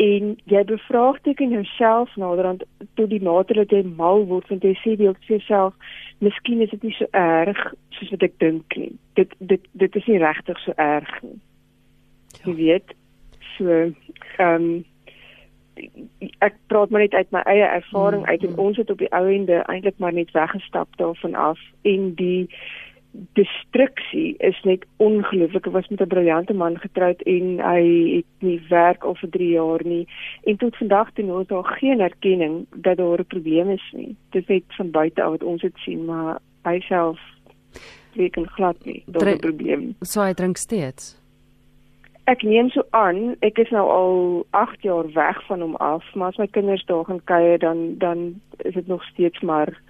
en 0.01 0.37
jy 0.49 0.65
bevraagteken 0.65 1.51
jouself 1.51 2.17
naderhand 2.17 2.65
tot 2.95 3.11
die 3.11 3.23
mate 3.23 3.55
dat 3.59 3.73
jy 3.75 3.83
mal 3.85 4.25
word 4.31 4.49
want 4.49 4.65
jy 4.65 4.73
sê 4.81 4.95
jy 4.95 5.13
vir 5.13 5.35
jouself 5.35 5.97
miskien 6.25 6.63
is 6.65 6.73
dit 6.73 6.87
nie 6.89 6.95
so 6.97 7.09
erg 7.21 7.61
soos 7.97 8.13
wat 8.15 8.25
ek 8.29 8.39
dink 8.41 8.77
nie 8.81 8.93
dit 9.21 9.35
dit 9.53 9.67
dit 9.83 9.99
is 10.01 10.09
nie 10.09 10.23
regtig 10.23 10.63
so 10.65 10.77
erg 10.77 11.13
nie 11.25 11.37
ja. 11.37 12.47
jy 12.47 12.57
weet 12.63 12.97
so 13.57 13.77
ehm 13.77 14.55
um, 14.55 14.71
ek 16.45 16.57
praat 16.69 16.91
maar 16.93 17.01
net 17.01 17.15
uit 17.17 17.31
my 17.33 17.41
eie 17.49 17.65
ervaring 17.65 18.25
mm, 18.25 18.29
uit 18.29 18.43
en 18.45 18.51
mm. 18.53 18.65
ons 18.65 18.77
het 18.77 18.91
op 18.93 18.99
die 19.01 19.13
ou 19.17 19.23
ende 19.33 19.63
eintlik 19.73 20.01
maar 20.03 20.13
net 20.13 20.33
weggestap 20.37 20.97
daarvan 21.01 21.35
af 21.35 21.61
en 21.89 22.11
die 22.19 22.49
destruksie 23.11 24.35
is 24.39 24.61
net 24.63 24.85
ongelooflik. 24.97 25.67
Ek 25.67 25.73
was 25.73 25.89
met 25.89 26.01
'n 26.01 26.07
briljante 26.07 26.55
man 26.55 26.79
getroud 26.79 27.23
en 27.23 27.59
hy 27.59 27.83
het 28.17 28.31
nie 28.39 28.61
werk 28.69 29.05
al 29.05 29.15
vir 29.15 29.31
3 29.31 29.51
jaar 29.51 29.81
nie. 29.85 30.07
En 30.45 30.57
tot 30.57 30.77
vandag 30.77 31.13
toe 31.13 31.33
ons 31.33 31.49
daar 31.49 31.65
geen 31.65 32.01
erkenning 32.01 32.67
dat 32.75 32.97
daar 32.97 33.19
'n 33.19 33.27
probleem 33.27 33.71
is 33.71 33.93
nie. 33.93 34.17
Dit 34.31 34.43
is 34.43 34.49
net 34.49 34.63
van 34.77 34.91
buite 34.91 35.23
af 35.23 35.31
wat 35.31 35.43
ons 35.43 35.61
dit 35.61 35.77
sien, 35.77 36.05
maar 36.05 36.39
hy 36.63 36.81
self 36.81 37.19
weet 38.15 38.37
en 38.37 38.49
glad 38.49 38.85
nie 38.85 39.03
dat 39.07 39.23
'n 39.23 39.39
probleem. 39.39 39.95
So 40.01 40.23
hy 40.23 40.33
drink 40.33 40.57
steeds. 40.57 41.19
Ek 42.25 42.43
neem 42.43 42.69
so 42.69 42.83
aan, 42.91 43.37
ek 43.41 43.59
is 43.59 43.71
nou 43.71 43.89
al 43.91 44.47
8 44.51 44.83
jaar 44.83 45.13
weg 45.13 45.47
van 45.47 45.61
hom 45.61 45.77
af, 45.77 46.15
maar 46.15 46.29
as 46.29 46.37
my 46.37 46.47
kinders 46.47 46.85
daar 46.85 47.05
gaan 47.05 47.25
kuier 47.25 47.59
dan 47.59 47.99
dan 47.99 48.41
is 48.57 48.75
dit 48.75 48.87
nog 48.87 49.05
steeds 49.05 49.41
maar 49.41 49.81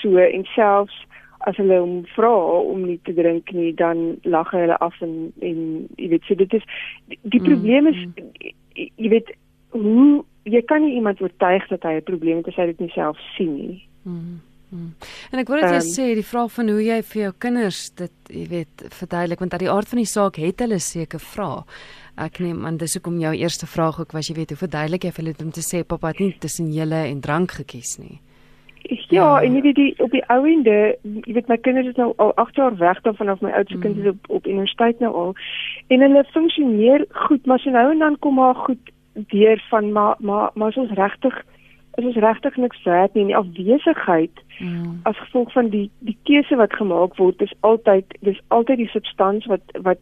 so 0.00 0.16
en 0.16 0.44
selfs 0.44 1.06
as 1.48 1.56
hulle 1.60 1.78
hom 1.80 1.96
vra 2.16 2.32
om 2.60 2.84
nie 2.88 2.98
te 3.04 3.14
drink 3.16 3.52
nie 3.52 3.72
dan 3.72 4.16
lag 4.24 4.50
hy 4.54 4.64
hulle 4.66 4.78
af 4.84 5.00
en 5.04 5.32
en 5.40 5.58
jy 5.96 6.08
weet 6.14 6.28
so 6.28 6.34
dit 6.34 6.54
is 6.54 6.64
die, 7.08 7.18
die 7.22 7.40
mm, 7.40 7.48
probleem 7.48 7.90
is 7.92 8.00
mm. 8.06 8.54
jy 8.74 9.10
weet 9.16 9.34
hoe 9.74 10.24
jy 10.44 10.62
kan 10.68 10.84
nie 10.84 10.96
iemand 10.98 11.22
oortuig 11.24 11.68
dat 11.70 11.82
hy 11.82 11.94
'n 11.98 12.08
probleem 12.08 12.36
het 12.42 12.48
as 12.48 12.56
hy 12.56 12.66
dit 12.66 12.80
nie 12.80 12.92
self 12.94 13.18
sien 13.36 13.54
nie. 13.54 13.82
Mm, 14.04 14.40
mm. 14.70 14.90
En 15.32 15.38
ek 15.38 15.48
wil 15.48 15.60
net 15.60 15.82
um, 15.82 15.88
sê 15.88 16.14
die 16.14 16.26
vraag 16.26 16.52
van 16.52 16.68
hoe 16.68 16.82
jy 16.84 17.02
vir 17.02 17.22
jou 17.22 17.32
kinders 17.38 17.90
dit 17.90 18.12
jy 18.28 18.46
weet 18.48 18.84
verduidelik 18.88 19.40
want 19.40 19.52
uit 19.52 19.64
die 19.64 19.70
aard 19.70 19.88
van 19.88 19.98
die 19.98 20.12
saak 20.12 20.36
het 20.36 20.60
hulle 20.60 20.78
seker 20.78 21.20
vra. 21.20 21.64
Ek 22.16 22.38
neem 22.38 22.66
aan 22.66 22.76
dis 22.76 22.94
hoekom 22.94 23.18
jou 23.18 23.34
eerste 23.34 23.66
vraag 23.66 24.00
ook 24.00 24.12
was 24.12 24.28
jy 24.28 24.36
weet 24.36 24.50
hoe 24.50 24.58
verduidelik 24.58 25.04
jy 25.04 25.10
vir 25.10 25.24
hulle 25.24 25.44
om 25.44 25.50
te 25.52 25.64
sê 25.64 25.84
pappa 25.84 26.08
het 26.08 26.20
nie 26.20 26.36
tussen 26.38 26.72
julle 26.72 27.06
en 27.08 27.20
drank 27.20 27.50
gekies 27.50 27.98
nie. 27.98 28.20
Ja, 29.08 29.40
en 29.42 29.54
jy 29.54 29.60
weet 29.60 29.74
die 29.74 29.94
op 29.98 30.10
die 30.10 30.24
ou 30.28 30.44
ende, 30.46 30.96
jy 31.02 31.32
weet 31.32 31.48
my 31.48 31.56
kinders 31.56 31.86
is 31.86 31.96
nou 31.96 32.12
al 32.16 32.34
8 32.34 32.54
jaar 32.54 32.76
weg 32.76 33.00
daarvan 33.00 33.28
af 33.28 33.40
my 33.40 33.50
oudste 33.50 33.78
kind 33.78 33.96
is 33.96 34.10
op 34.10 34.28
op 34.28 34.46
universiteit 34.46 34.98
nou 35.00 35.14
al. 35.14 35.34
En 35.88 36.00
hulle 36.00 36.24
funksioneer 36.24 37.06
goed, 37.10 37.46
maar 37.46 37.58
so 37.58 37.70
nou 37.70 37.90
en 37.92 37.98
dan 37.98 38.18
kom 38.18 38.34
maar 38.34 38.54
goed 38.54 38.92
deur 39.14 39.64
van 39.68 39.92
maar 39.92 40.16
maar 40.18 40.50
maar 40.54 40.68
is 40.68 40.76
ons 40.76 40.90
regtig 40.90 41.44
is 41.94 42.04
ons 42.04 42.16
regtig 42.16 42.56
niks 42.56 42.82
werd 42.82 43.14
nie 43.14 43.22
en 43.22 43.26
die 43.26 43.36
afwesigheid 43.36 44.42
Mm. 44.58 45.00
as 45.02 45.18
gevolg 45.18 45.52
van 45.52 45.68
die 45.68 45.90
die 45.98 46.16
keuse 46.22 46.56
wat 46.56 46.72
gemaak 46.72 47.16
word 47.16 47.40
is 47.42 47.52
altyd 47.60 48.04
dis 48.20 48.40
altyd 48.48 48.76
die 48.76 48.88
substans 48.88 49.46
wat 49.46 49.62
wat 49.82 49.98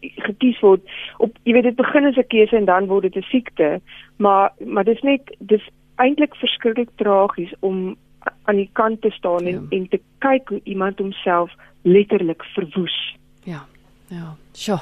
gekies 0.00 0.60
word 0.60 0.80
op 1.18 1.34
jy 1.42 1.56
weet 1.56 1.66
dit 1.66 1.76
begin 1.76 2.06
as 2.06 2.16
'n 2.16 2.26
keuse 2.28 2.56
en 2.56 2.64
dan 2.64 2.86
word 2.86 3.02
dit 3.02 3.16
'n 3.16 3.26
siekte 3.30 3.80
maar 4.16 4.52
maar 4.64 4.84
dis 4.84 5.02
net 5.02 5.34
dis 5.38 5.68
eintlik 5.98 6.34
verskriklik 6.36 6.88
tragies 6.96 7.52
om 7.60 7.96
aan 8.44 8.56
die 8.56 8.70
kant 8.72 9.00
te 9.02 9.10
staan 9.10 9.46
en 9.46 9.68
Ja. 9.70 9.76
en 9.78 9.88
te 9.88 10.00
kyk 10.18 10.48
hoe 10.48 10.60
iemand 10.64 10.98
homself 10.98 11.50
letterlik 11.84 12.42
verwoes 12.54 13.16
Ja. 13.44 13.64
Ja. 14.08 14.34
Sjoe. 14.54 14.78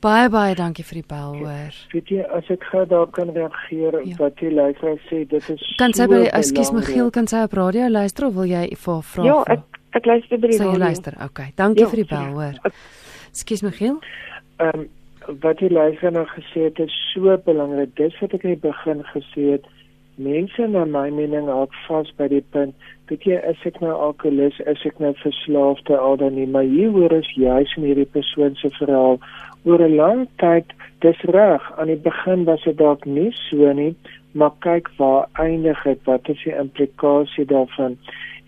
Baie 0.00 0.28
baie 0.30 0.54
dankie 0.54 0.84
vir 0.84 0.94
die 1.02 1.08
bel 1.08 1.34
hoor. 1.38 1.74
Weet 1.92 2.08
jy 2.08 2.22
as 2.36 2.44
ek 2.50 2.64
gou 2.70 2.86
daar 2.86 3.06
kan 3.06 3.28
reageer 3.30 4.00
Ja. 4.06 4.16
wat 4.18 4.36
die 4.40 4.50
luisteraar 4.50 4.98
sê, 5.10 5.28
dit 5.28 5.48
is 5.50 5.74
Kan 5.78 5.92
sy 5.92 6.06
by 6.06 6.26
ekskuus. 6.32 6.72
Michiel, 6.72 7.10
kan 7.10 7.26
sy 7.26 7.42
op 7.44 7.52
radio 7.52 7.88
luister 7.88 8.26
of 8.26 8.34
wil 8.34 8.44
jy 8.46 8.68
vir 8.76 8.92
haar 8.94 9.02
vra? 9.02 9.24
ja 9.24 9.42
ek 9.48 9.60
ek 9.92 10.06
luister 10.06 10.38
by 10.38 10.46
die 10.46 10.56
sy 10.56 10.64
radio. 10.64 10.78
luister. 10.78 11.14
Okay. 11.24 11.52
Dankie 11.56 11.82
Ja, 11.84 11.88
vir 11.88 11.96
die 11.96 12.04
bel 12.08 12.18
sorry. 12.18 12.32
hoor. 12.32 12.54
Ek- 12.64 12.72
Ekskuus 13.32 13.62
Michiel. 13.62 13.98
Ehm 14.60 14.78
um, 14.80 14.88
wat 15.40 15.58
die 15.58 15.70
luisteraar 15.70 16.12
nou 16.12 16.26
gesê 16.26 16.64
het 16.64 16.78
is 16.78 16.92
so 17.14 17.36
belangrik. 17.44 17.94
Dis 17.96 18.18
wat 18.20 18.32
ek 18.34 18.44
in 18.44 18.50
die 18.50 18.68
begin 18.70 19.04
gesê 19.14 19.50
het. 19.52 19.64
Mense 20.22 20.66
na 20.68 20.84
my 20.84 21.10
mening 21.10 21.48
hou 21.50 21.66
vas 21.86 22.10
by 22.18 22.28
die 22.30 22.44
punt. 22.54 22.74
Weet 23.10 23.24
jy, 23.28 23.38
is 23.50 23.64
ek 23.68 23.80
nou 23.82 23.92
alkoholist, 24.06 24.60
is 24.70 24.84
ek 24.88 25.00
nou 25.02 25.10
verslaafde 25.20 25.96
al 25.98 26.16
dan 26.20 26.36
nie, 26.38 26.46
maar 26.46 26.68
hier 26.68 26.92
hoor 26.94 27.12
is 27.16 27.30
juis 27.36 27.72
in 27.76 27.86
hierdie 27.88 28.08
persoon 28.16 28.54
se 28.60 28.70
verhaal 28.78 29.18
oor 29.64 29.82
'n 29.86 29.96
lang 29.96 30.22
tyd, 30.42 30.72
dis 31.04 31.20
reg, 31.36 31.62
aan 31.78 31.90
die 31.90 32.02
begin 32.08 32.44
was 32.44 32.62
dit 32.64 32.78
dalk 32.78 33.06
nie 33.06 33.30
so 33.48 33.72
nie, 33.72 33.94
maar 34.34 34.52
kyk 34.66 34.88
waar 34.98 35.28
eindig 35.32 35.82
dit, 35.84 36.00
wat 36.04 36.28
is 36.28 36.42
die 36.44 36.54
implikasie 36.54 37.44
daarvan? 37.44 37.98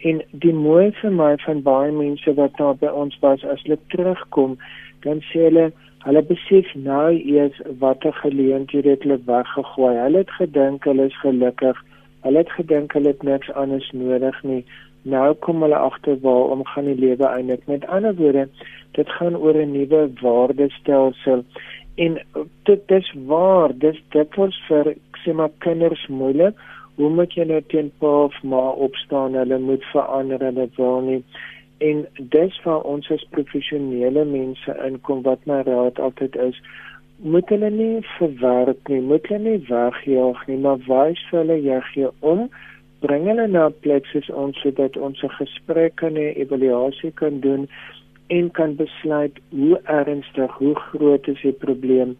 En 0.04 0.22
die 0.32 0.52
mooi 0.52 0.92
vir 1.00 1.10
my 1.10 1.36
van 1.46 1.62
baie 1.62 1.92
mense 1.92 2.34
wat 2.34 2.56
daar 2.58 2.76
by 2.80 2.90
ons 3.04 3.18
was 3.20 3.44
as 3.44 3.62
hulle 3.66 3.78
terugkom, 3.88 4.56
dan 5.02 5.20
sê 5.30 5.48
hulle 5.48 5.72
hulle 6.04 6.22
besef 6.28 6.70
nou 6.74 7.12
eers 7.16 7.60
watter 7.80 8.12
geleenthede 8.20 8.94
het 8.94 9.04
hulle 9.06 9.20
weggegooi. 9.26 9.94
Hulle 9.96 10.24
het 10.24 10.32
gedink 10.38 10.84
hulle 10.84 11.06
is 11.10 11.20
gelukkig. 11.20 11.78
Hulle 12.26 12.42
het 12.42 12.52
gedink 12.56 12.92
hulle 12.92 13.14
het 13.14 13.22
niks 13.22 13.52
anders 13.52 13.90
nodig 13.92 14.42
nie. 14.42 14.64
Nou 15.04 15.34
kom 15.46 15.62
hulle 15.64 15.76
agter 15.76 16.20
waar 16.20 16.52
om 16.56 16.64
gaan 16.64 16.88
die 16.88 16.98
lewe 17.00 17.26
eindig. 17.26 17.64
Met 17.66 17.86
ander 17.86 18.14
woorde, 18.16 18.48
dit 18.96 19.10
gaan 19.16 19.36
oor 19.36 19.56
'n 19.56 19.72
nuwe 19.72 20.10
waardestelsel. 20.20 21.44
En 21.94 22.18
dit 22.62 22.88
dis 22.88 23.12
waar, 23.26 23.72
dis 23.78 24.02
dit 24.10 24.34
was 24.36 24.62
vir 24.68 24.94
sê 25.24 25.32
maar 25.32 25.50
kinders 25.58 26.06
moeilik. 26.06 26.54
Hoe 26.94 27.10
moet 27.10 27.32
jy 27.34 27.44
nou 27.44 27.62
teen 27.68 27.92
pa 27.98 28.24
of 28.24 28.42
ma 28.42 28.68
opstaan? 28.86 29.34
Hulle 29.34 29.58
moet 29.58 29.84
verander, 29.84 30.40
hulle 30.40 30.68
wil 30.76 31.00
nie. 31.00 31.24
En 31.84 32.06
dis 32.34 32.58
waar 32.64 32.84
ons 32.94 33.10
as 33.12 33.26
professionele 33.36 34.24
mense 34.24 34.76
inkom 34.86 35.22
wat 35.28 35.42
my 35.50 35.60
raad 35.68 35.98
altyd 36.00 36.36
is, 36.48 36.60
moet 37.34 37.48
hulle 37.52 37.70
nie 37.70 38.04
verwerk 38.16 38.88
nie, 38.92 39.00
moet 39.00 39.26
hulle 39.28 39.56
nie 39.56 39.66
wegjaag 39.68 40.46
nie, 40.50 40.60
maar 40.66 40.80
wys 40.88 41.20
vir 41.30 41.40
hulle 41.42 41.58
jy 41.66 41.80
gee 41.90 42.12
om, 42.32 42.46
bring 43.04 43.28
hulle 43.28 43.46
na 43.48 43.66
'n 43.68 43.76
plek 43.84 44.06
soos 44.12 44.30
ons 44.44 44.60
sodat 44.62 44.96
ons 44.96 45.22
'n 45.22 45.36
gesprek 45.40 46.02
en 46.08 46.16
'n 46.16 46.34
evaluasie 46.44 47.12
kan 47.22 47.40
doen 47.40 47.68
en 48.28 48.50
kan 48.50 48.76
besluit 48.76 49.36
hoe 49.50 49.80
ernstig, 49.84 50.50
hoe 50.62 50.74
groot 50.74 51.28
is 51.28 51.40
die 51.42 51.52
probleem 51.52 52.16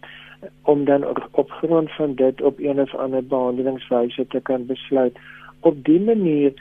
om 0.62 0.84
dan 0.84 1.06
op, 1.32 1.50
grond 1.50 1.92
van 1.92 2.14
dit 2.14 2.42
op 2.42 2.58
een 2.58 2.80
of 2.80 2.94
ander 2.94 3.24
behandelingswyse 3.26 4.26
te 4.26 4.40
kan 4.40 4.66
besluit. 4.66 5.16
Op 5.60 5.84
die 5.84 6.00
manier 6.00 6.52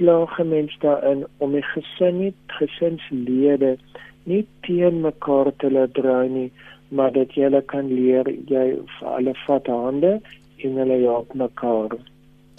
slaag 0.00 0.38
'n 0.40 0.48
mens 0.48 0.72
daarin 0.80 1.26
om 1.38 1.52
die 1.52 1.64
gesin 1.74 2.18
nie 2.18 2.34
gesinslede 2.46 3.76
nie 4.24 4.46
teen 4.62 5.00
mekaar 5.00 5.52
te 5.56 5.70
laat 5.70 5.94
draai 5.94 6.28
nie, 6.28 6.52
maar 6.88 7.12
dat 7.12 7.34
jy 7.34 7.42
hulle 7.42 7.62
kan 7.62 7.86
leer 7.92 8.26
jy 8.46 8.78
hulle 9.00 9.34
vat 9.46 9.66
hande 9.66 10.20
en 10.64 10.76
hulle 10.76 10.98
help 11.04 11.34
mekaar. 11.34 11.88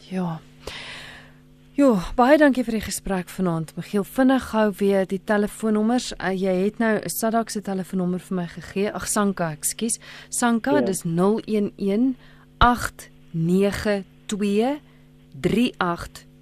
Ja. 0.09 0.39
Jo, 1.73 1.97
baie 2.15 2.37
dankie 2.37 2.63
vir 2.63 2.71
die 2.77 2.85
gesprek 2.85 3.29
vanaand. 3.29 3.75
Michiel, 3.77 4.03
vinnig 4.03 4.43
gou 4.51 4.71
weer 4.79 5.07
die 5.07 5.21
telefoonnommers. 5.23 6.13
Uh, 6.19 6.33
jy 6.35 6.55
het 6.65 6.79
nou 6.79 7.09
Sadak 7.09 7.49
se 7.49 7.61
telefoonnommer 7.61 8.19
vir 8.19 8.35
my 8.35 8.47
gegee. 8.47 8.91
Ag 8.93 9.07
Sanka, 9.07 9.51
ekskuus. 9.51 9.99
Sanka, 10.29 10.71
Ja. 10.71 10.81
dis 10.81 11.03
011 11.05 12.15
892 12.57 14.03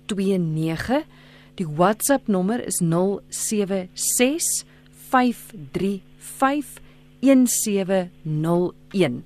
3829. 0.09 1.03
Die 1.59 1.67
WhatsApp 1.77 2.27
nommer 2.27 2.65
is 2.65 2.79
076 2.79 4.65
535 5.09 6.79
1701. 7.21 9.23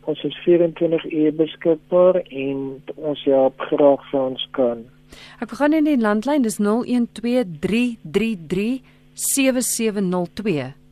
Ons 0.00 0.22
is 0.22 0.36
24 0.44 1.12
uur 1.12 1.34
beskikbaar 1.34 2.14
en 2.14 2.82
ons 2.94 3.24
help 3.24 3.60
graag 3.60 4.10
vir 4.10 4.20
ons 4.20 4.48
kan. 4.50 4.84
Ek 5.40 5.48
begin 5.48 5.72
in 5.72 5.84
die 5.84 5.98
landlyn, 5.98 6.42
dis 6.42 6.58
0123337702. 6.60 6.64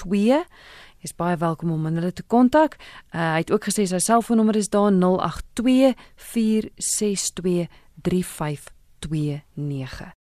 7702. 0.04 0.44
Jy's 1.04 1.14
baie 1.14 1.36
welkom 1.36 1.70
om 1.70 1.84
hulle 1.86 2.12
te 2.12 2.24
kontak. 2.26 2.76
Uh, 3.12 3.36
hy 3.36 3.44
het 3.44 3.52
ook 3.54 3.68
gesê 3.68 3.86
sy 3.86 4.00
selfoonnommer 4.02 4.56
is 4.56 4.72
daar 4.72 4.90
082 4.90 5.94
462 6.32 7.68
3529. 8.02 10.15